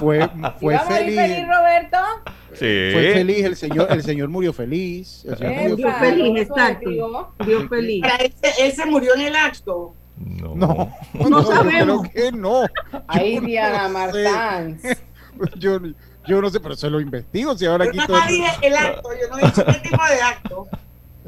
[0.00, 1.20] Fue, ¿Iba fue a morir feliz.
[1.20, 1.96] feliz, Roberto?
[2.54, 2.90] Sí.
[2.92, 5.24] Fue feliz, el señor, el señor murió feliz.
[5.28, 7.32] El señor murió feliz, exacto.
[7.38, 8.04] Murió feliz.
[8.58, 9.94] Él se murió en el acto.
[10.16, 10.54] No.
[10.54, 10.92] No,
[11.30, 12.08] No sabemos.
[12.12, 12.62] creo que no.
[13.08, 13.92] Ahí Yo no Diana sé.
[13.92, 14.80] Martán.
[15.58, 15.78] Yo,
[16.26, 17.56] yo no sé, pero se lo investigo.
[17.56, 18.20] Si ahora Yo aquí no todo.
[18.28, 20.68] dije el acto, yo no he dicho qué tipo de acto.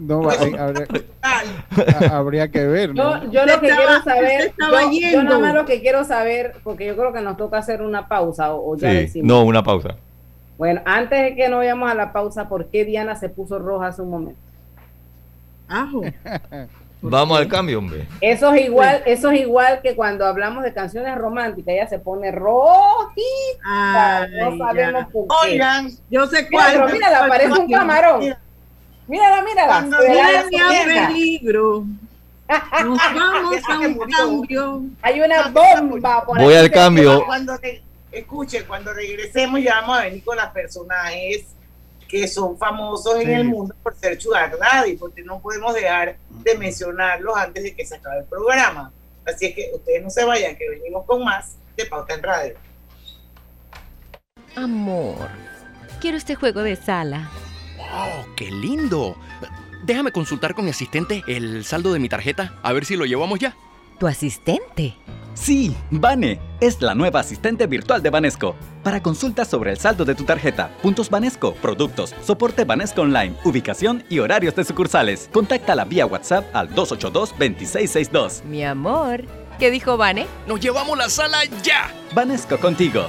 [0.06, 0.86] No, hay- habría,
[1.22, 2.94] ha- habría que ver.
[2.94, 3.24] ¿no?
[3.24, 6.54] Yo, yo lo que Estaba- quiero saber, yo, yo nada más lo que quiero saber,
[6.64, 8.96] porque yo creo que nos toca hacer una pausa o, o ya Sí.
[8.96, 9.28] decimos.
[9.28, 9.96] No, una pausa.
[10.58, 13.88] Bueno, antes de que nos vayamos a la pausa, ¿por qué Diana se puso roja
[13.88, 14.40] hace un momento?
[15.68, 16.02] Ajo.
[17.04, 18.06] Vamos al cambio, hombre.
[18.20, 22.30] Eso es igual, eso es igual que cuando hablamos de canciones románticas, ella se pone
[22.30, 24.22] rojita.
[24.22, 25.08] Ay, no sabemos ya.
[25.08, 25.50] por qué.
[25.50, 26.72] Oigan, Yo sé Mira, cuál.
[26.74, 28.34] pero mírala, cuál- parece un camarón.
[29.08, 29.66] Mírala, mírala.
[29.72, 31.84] Cuando viene a peligro.
[32.84, 34.82] Nos vamos a un cambio.
[35.02, 36.60] Hay una bomba por Voy ahí.
[36.60, 37.24] al cambio.
[37.26, 41.46] Cuando re- escuchen, cuando regresemos ya vamos a venir con los personajes
[42.08, 46.58] que son famosos en el mundo por ser sugar daddy, porque no podemos dejar de
[46.58, 48.92] mencionarlos antes de que se acabe el programa.
[49.26, 52.54] Así es que ustedes no se vayan, que venimos con más de Pauta en Radio.
[54.56, 55.28] Amor,
[56.00, 57.30] quiero este juego de sala.
[57.92, 59.16] ¡Oh, qué lindo!
[59.84, 63.38] Déjame consultar con mi asistente el saldo de mi tarjeta, a ver si lo llevamos
[63.40, 63.56] ya.
[63.98, 64.96] ¿Tu asistente?
[65.34, 68.54] Sí, Vane es la nueva asistente virtual de Banesco.
[68.82, 74.04] Para consultas sobre el saldo de tu tarjeta, puntos Banesco, productos, soporte Banesco Online, ubicación
[74.08, 78.44] y horarios de sucursales, contáctala vía WhatsApp al 282-2662.
[78.44, 79.24] Mi amor,
[79.58, 80.26] ¿qué dijo Vane?
[80.46, 81.90] ¡Nos llevamos la sala ya!
[82.14, 83.08] Banesco contigo.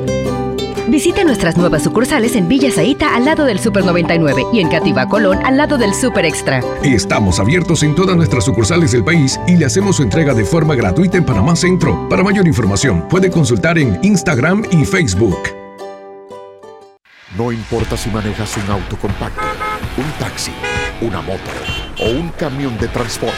[0.91, 5.07] Visite nuestras nuevas sucursales en Villa Zaita al lado del Super 99 y en Cativa
[5.07, 6.61] Colón al lado del Super Extra.
[6.83, 10.75] Estamos abiertos en todas nuestras sucursales del país y le hacemos su entrega de forma
[10.75, 12.09] gratuita en Panamá Centro.
[12.09, 15.39] Para mayor información, puede consultar en Instagram y Facebook.
[17.37, 19.41] No importa si manejas un auto compacto,
[19.97, 20.51] un taxi,
[20.99, 21.39] una moto
[22.01, 23.37] o un camión de transporte.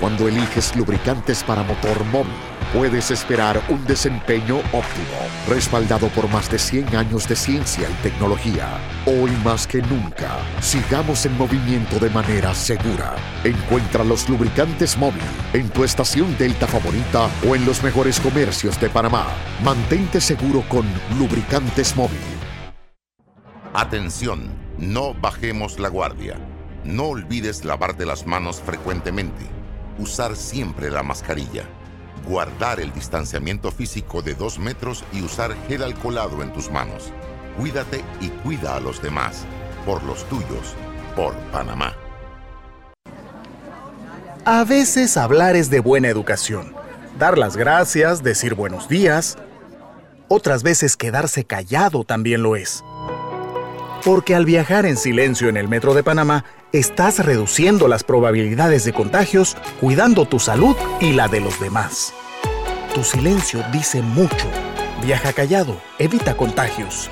[0.00, 2.34] Cuando eliges lubricantes para motor móvil,
[2.74, 5.16] puedes esperar un desempeño óptimo,
[5.48, 8.80] respaldado por más de 100 años de ciencia y tecnología.
[9.06, 13.14] Hoy más que nunca, sigamos en movimiento de manera segura.
[13.44, 15.22] Encuentra los lubricantes móvil
[15.52, 19.28] en tu estación Delta favorita o en los mejores comercios de Panamá.
[19.62, 20.84] Mantente seguro con
[21.16, 22.18] lubricantes móvil.
[23.72, 26.36] Atención, no bajemos la guardia.
[26.84, 29.46] No olvides lavarte las manos frecuentemente.
[29.98, 31.64] Usar siempre la mascarilla.
[32.26, 37.12] Guardar el distanciamiento físico de dos metros y usar gel alcoholado en tus manos.
[37.58, 39.44] Cuídate y cuida a los demás.
[39.84, 40.74] Por los tuyos.
[41.14, 41.94] Por Panamá.
[44.46, 46.74] A veces hablar es de buena educación.
[47.18, 49.36] Dar las gracias, decir buenos días.
[50.28, 52.82] Otras veces quedarse callado también lo es.
[54.04, 56.44] Porque al viajar en silencio en el metro de Panamá,
[56.74, 62.12] estás reduciendo las probabilidades de contagios, cuidando tu salud y la de los demás.
[62.92, 64.46] Tu silencio dice mucho.
[65.00, 67.10] Viaja callado, evita contagios.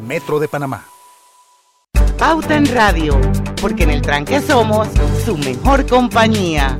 [0.00, 0.86] Metro de Panamá.
[2.18, 3.20] Pauta en Radio,
[3.60, 4.88] porque en el tranque somos
[5.26, 6.78] su mejor compañía.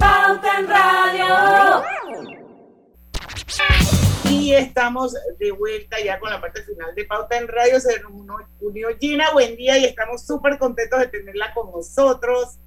[4.39, 7.81] Y estamos de vuelta ya con la parte final de Pauta en Radio.
[7.81, 8.13] Se nos
[8.61, 12.59] unió- Gina, buen día y estamos súper contentos de tenerla con nosotros.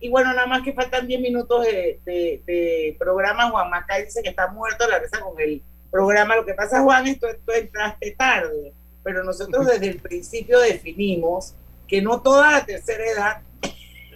[0.00, 3.50] Y bueno, nada más que faltan 10 minutos de, de- de programa.
[3.50, 6.34] Juan Macay dice que está muerto la risa con el programa.
[6.36, 8.72] Lo que pasa, Juan, esto, esto entraste tarde,
[9.04, 11.54] pero nosotros desde el principio definimos
[11.86, 13.42] que no toda la tercera edad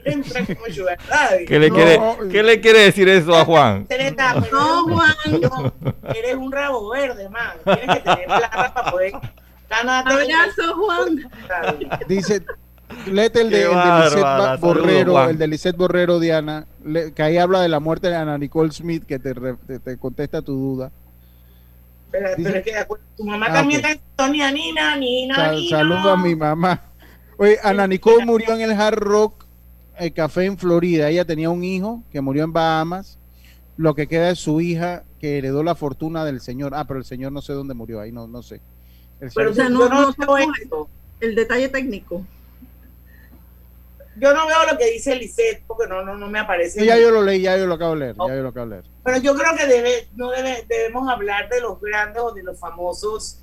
[0.07, 1.45] entra como sugar daddy.
[1.47, 2.01] ¿Qué le, No, quiere,
[2.31, 3.87] ¿Qué le quiere decir eso a Juan?
[4.53, 5.15] No, Juan.
[6.15, 7.53] eres un rabo verde, man.
[7.65, 9.13] Tienes que tener plata para poder.
[9.69, 11.31] Abrazo, Juan.
[12.09, 12.43] Dice,
[13.07, 17.23] léete el de, el de Lisette saludos, Borrero, el de Lisette Borrero, Diana, le- que
[17.23, 20.41] ahí habla de la muerte de Ana Nicole Smith, que te, re- te, te contesta
[20.43, 20.91] tu duda.
[22.13, 23.87] Pero, Dice- pero es que de acuerdo, tu mamá Ah, también ok.
[23.91, 25.77] está Nina, Nina, Sal- Nina.
[25.79, 26.83] saludo a mi mamá.
[27.39, 29.45] Oye, Ana Nicole murió en el Hard Rock
[29.99, 31.09] el Café en Florida.
[31.09, 33.18] Ella tenía un hijo que murió en Bahamas.
[33.76, 36.72] Lo que queda es su hija que heredó la fortuna del señor.
[36.74, 38.61] Ah, pero el señor no sé dónde murió ahí, no, no sé.
[39.20, 40.88] El Pero O sea, no, no no esto.
[41.20, 42.24] el detalle técnico.
[44.18, 46.84] yo no veo lo que dice Lisette porque no, no, no me aparece.
[46.84, 48.70] Ya yo lo leí, ya yo lo acabo de leer, ya yo lo acabo de
[48.76, 48.84] leer.
[49.05, 52.59] Pero yo creo que debe, no debe, debemos hablar de los grandes o de los
[52.59, 53.42] famosos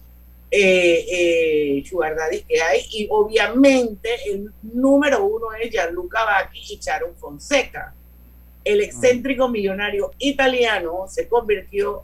[0.56, 2.82] eh, eh, sugar daddy que hay.
[2.92, 7.96] Y obviamente el número uno es Gianluca Vacchi y Sharon Fonseca.
[8.64, 12.04] El excéntrico millonario italiano se convirtió,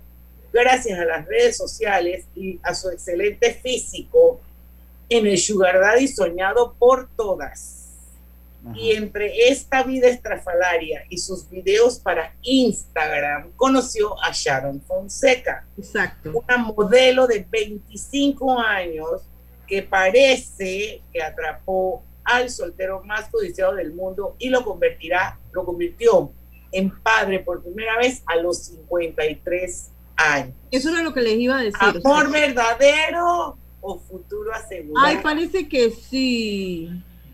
[0.51, 4.41] gracias a las redes sociales y a su excelente físico,
[5.09, 7.78] en el sugar daddy soñado por todas.
[8.75, 15.65] Y entre esta vida estrafalaria y sus videos para Instagram, conoció a Sharon Fonseca.
[15.77, 16.31] Exacto.
[16.45, 19.21] Una modelo de 25 años
[19.65, 26.31] que parece que atrapó al soltero más codiciado del mundo y lo convertirá, lo convirtió
[26.71, 30.55] en padre por primera vez a los 53 años.
[30.71, 31.79] Eso era lo que les iba a decir.
[31.79, 35.07] Amor o sea, verdadero o futuro asegurado.
[35.07, 36.89] Ay, parece que sí.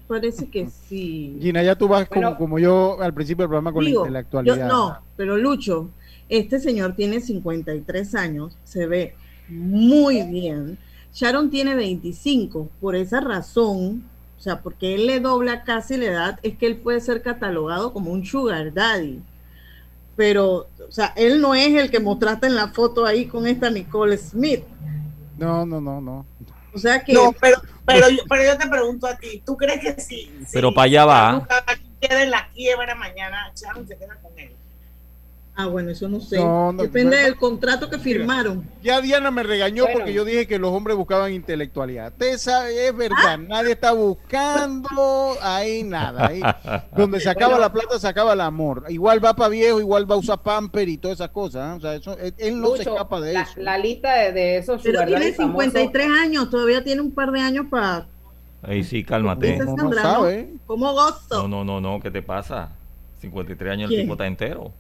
[0.07, 1.37] Parece que sí.
[1.41, 4.57] Gina, ya tú vas como, como yo al principio del programa con digo, la intelectualidad.
[4.57, 5.89] Yo, no, pero Lucho,
[6.29, 9.15] este señor tiene 53 años, se ve
[9.47, 10.77] muy bien.
[11.13, 14.03] Sharon tiene 25, por esa razón,
[14.37, 17.93] o sea, porque él le dobla casi la edad, es que él puede ser catalogado
[17.93, 19.21] como un sugar daddy.
[20.15, 23.69] Pero, o sea, él no es el que mostraste en la foto ahí con esta
[23.69, 24.63] Nicole Smith.
[25.37, 26.25] No, no, no, no.
[26.75, 27.13] O sea que.
[27.13, 30.31] No, pero, pero, yo, pero yo te pregunto a ti, ¿tú crees que sí?
[30.51, 31.47] Pero para allá va.
[32.01, 34.55] queda en la quiebra mañana, Sharon se queda con él.
[35.57, 36.37] Ah, bueno, eso no sé.
[36.37, 38.67] No, no, Depende no, del contrato que firmaron.
[38.83, 39.99] Ya Diana me regañó bueno.
[39.99, 42.11] porque yo dije que los hombres buscaban intelectualidad.
[42.11, 43.37] Tessa, es verdad, ¿Ah?
[43.37, 46.27] nadie está buscando ahí nada.
[46.27, 46.41] Ahí,
[46.97, 47.61] donde se acaba bueno.
[47.61, 48.83] la plata, se acaba el amor.
[48.89, 51.73] Igual va para viejo, igual va a usar pamper y todas esas cosas.
[51.73, 51.77] ¿eh?
[51.77, 53.51] O sea, eso, él no se escapa de eso.
[53.55, 56.21] La lista de, de esos Pero tiene 53 famosos.
[56.21, 58.07] años, todavía tiene un par de años para.
[58.61, 59.57] Ahí sí, cálmate.
[59.57, 60.49] No, no sabe.
[60.65, 61.47] ¿Cómo gozo?
[61.47, 62.71] No, no, no, no, ¿qué te pasa?
[63.21, 64.71] 53 años el tipo está entero.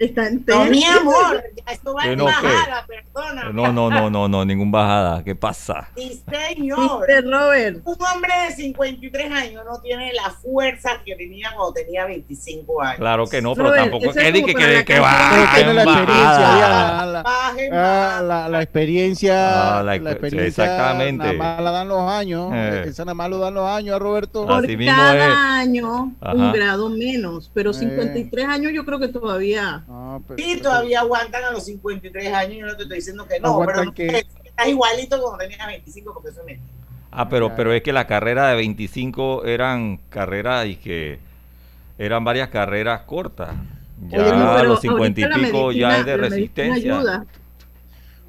[0.00, 0.64] Está entero.
[0.64, 3.02] No, mi amor, esto va en no, bajada, ¿qué?
[3.12, 3.50] perdona.
[3.52, 5.22] No, no, no, no, no, ningún bajada.
[5.22, 5.90] ¿Qué pasa?
[5.94, 7.06] Sí, señor.
[7.06, 7.82] ¿Viste, Robert?
[7.84, 12.96] Un hombre de 53 años no tiene la fuerza que tenía cuando tenía 25 años.
[12.96, 15.50] Claro que no, pero Robert, tampoco que, que, que, que, va.
[15.54, 19.80] Tiene la experiencia, la, ah, la, la, experiencia.
[19.80, 20.64] Ah, la, la, experiencia.
[20.64, 21.24] Exactamente.
[21.24, 22.50] Nada más la dan los años.
[22.54, 22.84] Eh.
[22.86, 24.46] Esa nada más lo dan los años a Roberto.
[24.46, 25.34] Por Así cada es.
[25.34, 26.34] año Ajá.
[26.34, 27.50] un grado menos.
[27.52, 28.48] Pero 53 eh.
[28.48, 29.84] años yo creo que todavía.
[29.90, 32.58] No, pero, sí, todavía aguantan a los 53 años.
[32.60, 34.24] Yo no te estoy diciendo que no, pero que...
[34.44, 36.72] estás igualito como tenías 25 porque eso es mentira.
[37.10, 41.18] Ah, pero, pero es que la carrera de 25 eran carreras y que
[41.98, 43.56] eran varias carreras cortas.
[44.06, 47.24] Ya Oye, no, a los 50 y pico medicina, ya es de resistencia.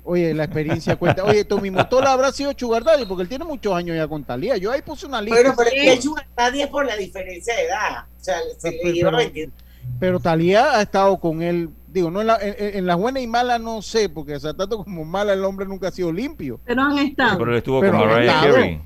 [0.04, 1.24] Oye, la experiencia cuenta.
[1.24, 4.58] Oye, Tommy Motola habrá sido Sugar Daddy porque él tiene muchos años ya con Talía.
[4.58, 5.40] Yo ahí puse una lista.
[5.40, 8.06] Pero, pero es que Sugar Daddy es por la diferencia de edad.
[8.20, 9.52] O sea, se pero, le lleva pero,
[10.00, 13.28] pero Talía ha estado con él digo, no en, la, en, en las buenas y
[13.28, 16.60] malas no sé, porque o sea, tanto como mala el hombre nunca ha sido limpio.
[16.66, 17.38] Pero han estado.
[17.38, 18.82] Pero él estuvo Pero con Mariah Carey.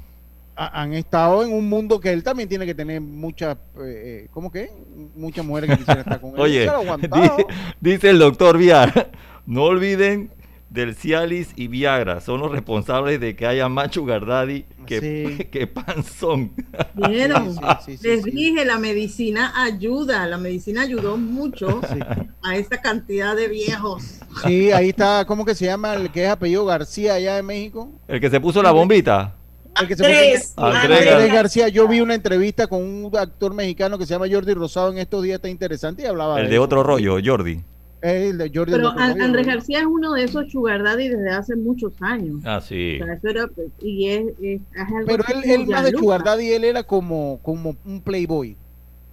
[0.57, 4.71] Han estado en un mundo que él también tiene que tener muchas, eh, ¿cómo que?
[5.13, 6.39] Muchas mujeres que quisieran estar con él.
[6.39, 6.71] Oye,
[7.11, 7.45] dice,
[7.81, 9.11] dice el doctor Viar,
[9.45, 10.31] no olviden
[10.75, 15.45] del Cialis y Viagra son los responsables de que haya más sugar daddy que, sí.
[15.51, 16.51] que panzón.
[16.93, 17.55] ¿Vieron?
[17.83, 21.81] Sí, sí, Les dije, la medicina ayuda, la medicina ayudó mucho
[22.43, 24.19] a esa cantidad de viejos.
[24.45, 27.89] Sí, ahí está, ¿cómo que se llama el que es apellido García allá de México?
[28.07, 29.35] El que se puso la bombita.
[29.79, 33.53] El que se Andrés, puso, Andrés, Andrés García, yo vi una entrevista con un actor
[33.53, 36.51] mexicano que se llama Jordi Rosado en estos días, está interesante y hablaba El de,
[36.53, 37.61] de otro rollo, Jordi.
[38.05, 41.93] El de Jordi Pero Andrés García es uno de esos sugar daddy desde hace muchos
[42.01, 42.41] años.
[42.45, 42.99] Ah, sí.
[43.01, 43.49] O sea, eso era,
[43.81, 47.39] y es, es, es algo Pero él, él más de sugar daddy, él era como,
[47.41, 48.55] como un playboy.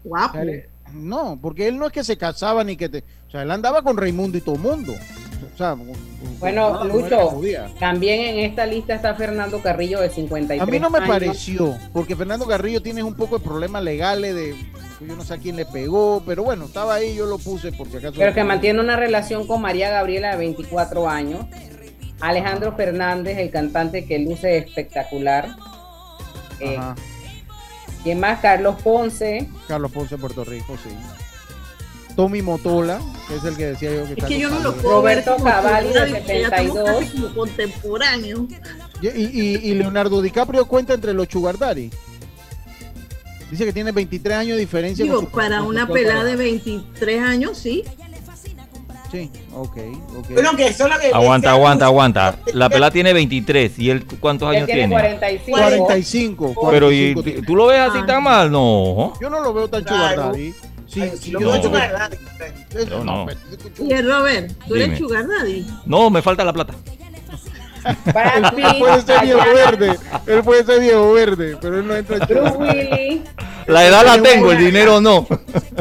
[0.04, 0.38] Guapo.
[0.38, 2.98] O sea, él, no, porque él no es que se casaba ni que te...
[3.28, 4.94] O sea, él andaba con Raimundo y todo mundo.
[5.54, 5.74] O sea,
[6.38, 10.78] bueno, no, Lucho, no también en esta lista está Fernando Carrillo de 53 A mí
[10.78, 11.08] no me años.
[11.08, 14.54] pareció, porque Fernando Carrillo tiene un poco de problemas legales de
[15.06, 17.98] yo no sé a quién le pegó, pero bueno, estaba ahí, yo lo puse porque
[17.98, 18.14] acaso.
[18.18, 21.46] Pero que mantiene una relación con María Gabriela de 24 años.
[22.20, 25.56] Alejandro Fernández, el cantante que luce espectacular.
[26.60, 26.78] Eh,
[28.04, 28.40] ¿Quién más?
[28.40, 29.48] Carlos Ponce.
[29.66, 30.90] Carlos Ponce, Puerto Rico, sí.
[32.14, 34.96] Tommy Motola, que es el que decía yo que Es que yo no lo puedo
[34.98, 37.10] Roberto Cavalli de 72.
[37.10, 38.46] Como contemporáneo.
[39.00, 41.90] Y, y, y, Leonardo DiCaprio cuenta entre los Chugardari.
[43.52, 45.04] Dice que tiene 23 años de diferencia.
[45.04, 47.84] Digo, con su, para con una pelada de 23 años, sí.
[49.10, 49.76] Sí, ok,
[50.16, 50.30] ok.
[50.30, 52.36] Bueno, que eso es lo que Aguanta, aguanta, aguanta.
[52.54, 54.94] La pelada tiene 23 y él ¿cuántos Él años tiene tiene?
[54.94, 55.58] 45.
[55.58, 56.54] 45.
[56.70, 58.06] Pero y 45 tú lo ves así Ah.
[58.06, 59.12] tan mal, no.
[59.20, 60.14] Yo no lo veo tan Claro.
[60.14, 60.54] sugar daddy.
[60.86, 62.16] Sí, sí, yo no sugar daddy.
[62.88, 63.26] Yo no.
[63.86, 64.86] Y el Robert, tú Dime.
[64.86, 65.66] eres sugar daddy.
[65.84, 66.72] No, me falta la plata.
[68.04, 72.16] Brad Él puede ser viejo verde, él puede ser viejo verde, pero él no entra
[72.16, 72.56] en Bruce.
[72.56, 73.20] Willis.
[73.66, 75.26] La edad la tengo, el dinero no.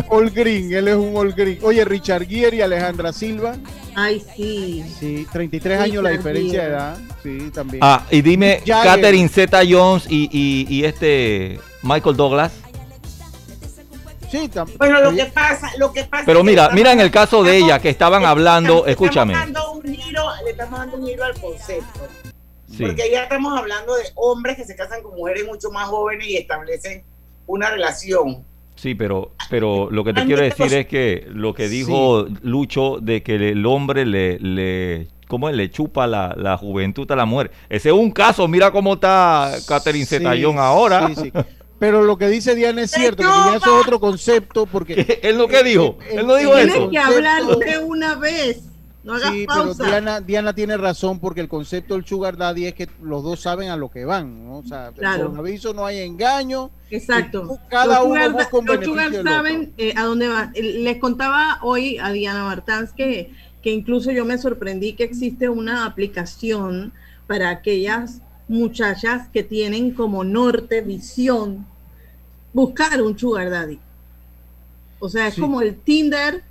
[0.10, 1.60] All green, él es un all green.
[1.64, 3.56] Oye, Richard Gere y Alejandra Silva,
[3.96, 4.84] Ay, sí.
[5.00, 7.80] sí, 33 años la diferencia de edad, sí, también.
[7.84, 8.96] Ah, y dime, Jagger.
[8.96, 12.52] Catherine Zeta Jones y, y, y este Michael Douglas.
[14.32, 17.58] Sí, Bueno, lo que pasa, lo que pasa Pero mira, mira en el caso de
[17.58, 19.34] ella que estaban hablando, estamos escúchame.
[19.34, 22.00] dando un giro, le estamos dando un giro al concepto.
[22.70, 22.86] Sí.
[22.86, 26.38] Porque ya estamos hablando de hombres que se casan con mujeres mucho más jóvenes y
[26.38, 27.04] establecen
[27.46, 28.46] una relación.
[28.76, 33.22] Sí, pero, pero lo que te quiero decir es que lo que dijo Lucho de
[33.22, 35.56] que el hombre le, le ¿cómo es?
[35.56, 37.52] le chupa la, la juventud a la mujer.
[37.70, 41.08] Ese es un caso, mira cómo está Catherine sí, Zeta-Jones ahora.
[41.10, 41.32] sí, sí.
[41.82, 45.20] Pero lo que dice Diana es cierto, porque ya eso es otro concepto, porque...
[45.24, 45.98] ¿Él lo que dijo?
[46.12, 46.90] Él no dijo Tienes eso.
[46.92, 48.62] que hablar de una vez.
[49.04, 49.74] No hagas Sí, pero.
[49.74, 53.70] Diana, Diana tiene razón porque el concepto del sugar daddy es que los dos saben
[53.72, 54.60] a lo que van, ¿no?
[54.60, 55.30] O sea, Claro.
[55.32, 56.70] con aviso no hay engaño.
[56.92, 57.58] Exacto.
[57.68, 60.52] Cada Los uno sugar- busca un los sugar saben eh, a dónde van.
[60.54, 63.32] Eh, Les contaba hoy a Diana Martans que,
[63.64, 66.94] que incluso yo me sorprendí que existe una aplicación
[67.26, 71.66] para aquellas muchachas que tienen como norte, visión,
[72.54, 73.80] buscar un sugar daddy.
[75.00, 75.42] O sea, es Sí.
[75.42, 76.44] como el Tinder,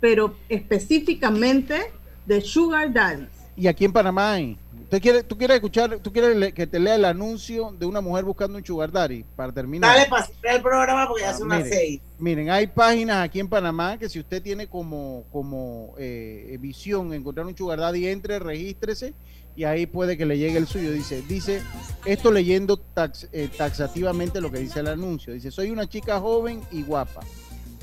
[0.00, 1.90] pero específicamente
[2.26, 3.28] de sugar daddies.
[3.56, 4.58] Y aquí en Panamá hay.
[4.82, 8.24] ¿Usted quiere, ¿Tú quieres escuchar, tú quieres que te lea el anuncio de una mujer
[8.24, 9.96] buscando un sugar daddy para terminar?
[9.96, 12.00] Dale para cerrar el programa porque ya son las seis.
[12.20, 17.46] Miren, hay páginas aquí en Panamá que si usted tiene como, como eh, visión encontrar
[17.46, 19.14] un sugar daddy, entre, regístrese
[19.56, 20.92] y ahí puede que le llegue el suyo.
[20.92, 21.62] Dice, dice
[22.06, 22.80] esto leyendo
[23.32, 25.34] eh, taxativamente lo que dice el anuncio.
[25.34, 27.20] Dice, soy una chica joven y guapa.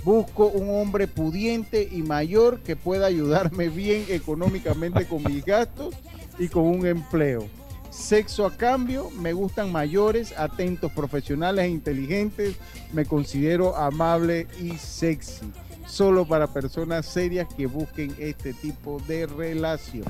[0.04, 5.96] Busco un hombre pudiente y mayor que pueda ayudarme bien económicamente con mis gastos
[6.40, 7.48] y con un empleo.
[7.90, 12.56] Sexo a cambio, me gustan mayores, atentos, profesionales e inteligentes.
[12.92, 15.52] Me considero amable y sexy.
[15.86, 20.06] Solo para personas serias que busquen este tipo de relación.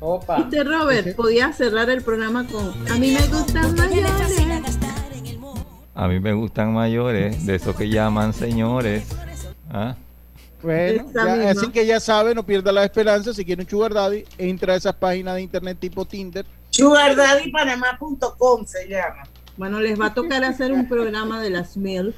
[0.00, 0.38] Opa.
[0.38, 4.38] Este Robert podía cerrar el programa con A mí me gustan mayores.
[5.94, 9.08] A mí me gustan mayores, de esos que llaman señores.
[9.70, 9.96] ¿Ah?
[10.62, 13.32] Bueno, ya- así que ya sabe, no pierda la esperanza.
[13.34, 16.44] Si quiere un sugar daddy, entra a esas páginas de internet tipo Tinder.
[16.70, 19.24] Sugardaddypanamá.com se llama.
[19.56, 22.14] Bueno, les va a tocar hacer un programa de las MILF.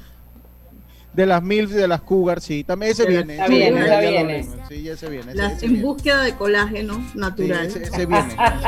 [1.13, 2.63] De las MILF y de las Cougar, sí.
[2.63, 3.33] También ese viene.
[3.33, 4.55] Está ese viene, vimos.
[4.69, 5.31] Sí, ese viene.
[5.31, 5.85] ese- Las ese en viene.
[5.87, 7.65] búsqueda de colágeno Sí, natural.
[7.65, 8.27] ese, ese viene.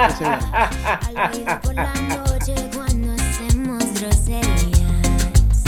[0.09, 1.59] ese viene.
[1.63, 5.63] por la noche cuando hacemos groserías.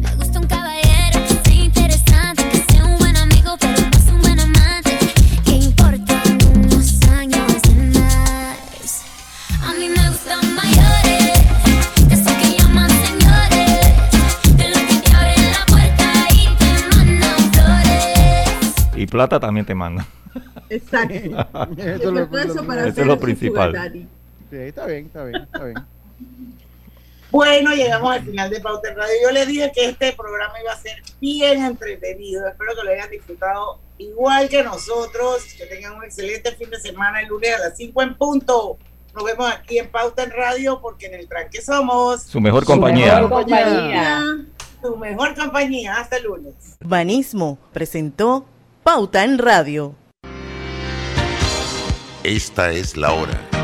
[0.00, 4.08] Me gusta un caballero que sea interesante, que sea un buen amigo, pero no es
[4.08, 4.98] un buen amante.
[5.44, 7.55] Que importan unos años
[18.96, 20.06] Y plata también te manda.
[20.68, 21.14] Exacto.
[21.78, 23.72] Eso lo- eso para Eso hacer es lo su principal.
[24.50, 25.76] Sí, está bien, está bien, está bien.
[27.30, 29.14] Bueno, llegamos al final de Pauta en Radio.
[29.24, 32.46] Yo les dije que este programa iba a ser bien entretenido.
[32.48, 35.42] Espero que lo hayan disfrutado igual que nosotros.
[35.58, 38.78] Que tengan un excelente fin de semana el lunes a las 5 en punto.
[39.14, 43.16] Nos vemos aquí en Pauta en Radio porque en el tranque somos Su mejor compañía.
[43.16, 44.36] mejor compañía.
[44.82, 45.96] tu mejor compañía.
[45.96, 46.54] Hasta el lunes.
[46.80, 48.46] Banismo presentó
[48.86, 49.96] Pauta en Radio.
[52.22, 53.55] Esta es la hora.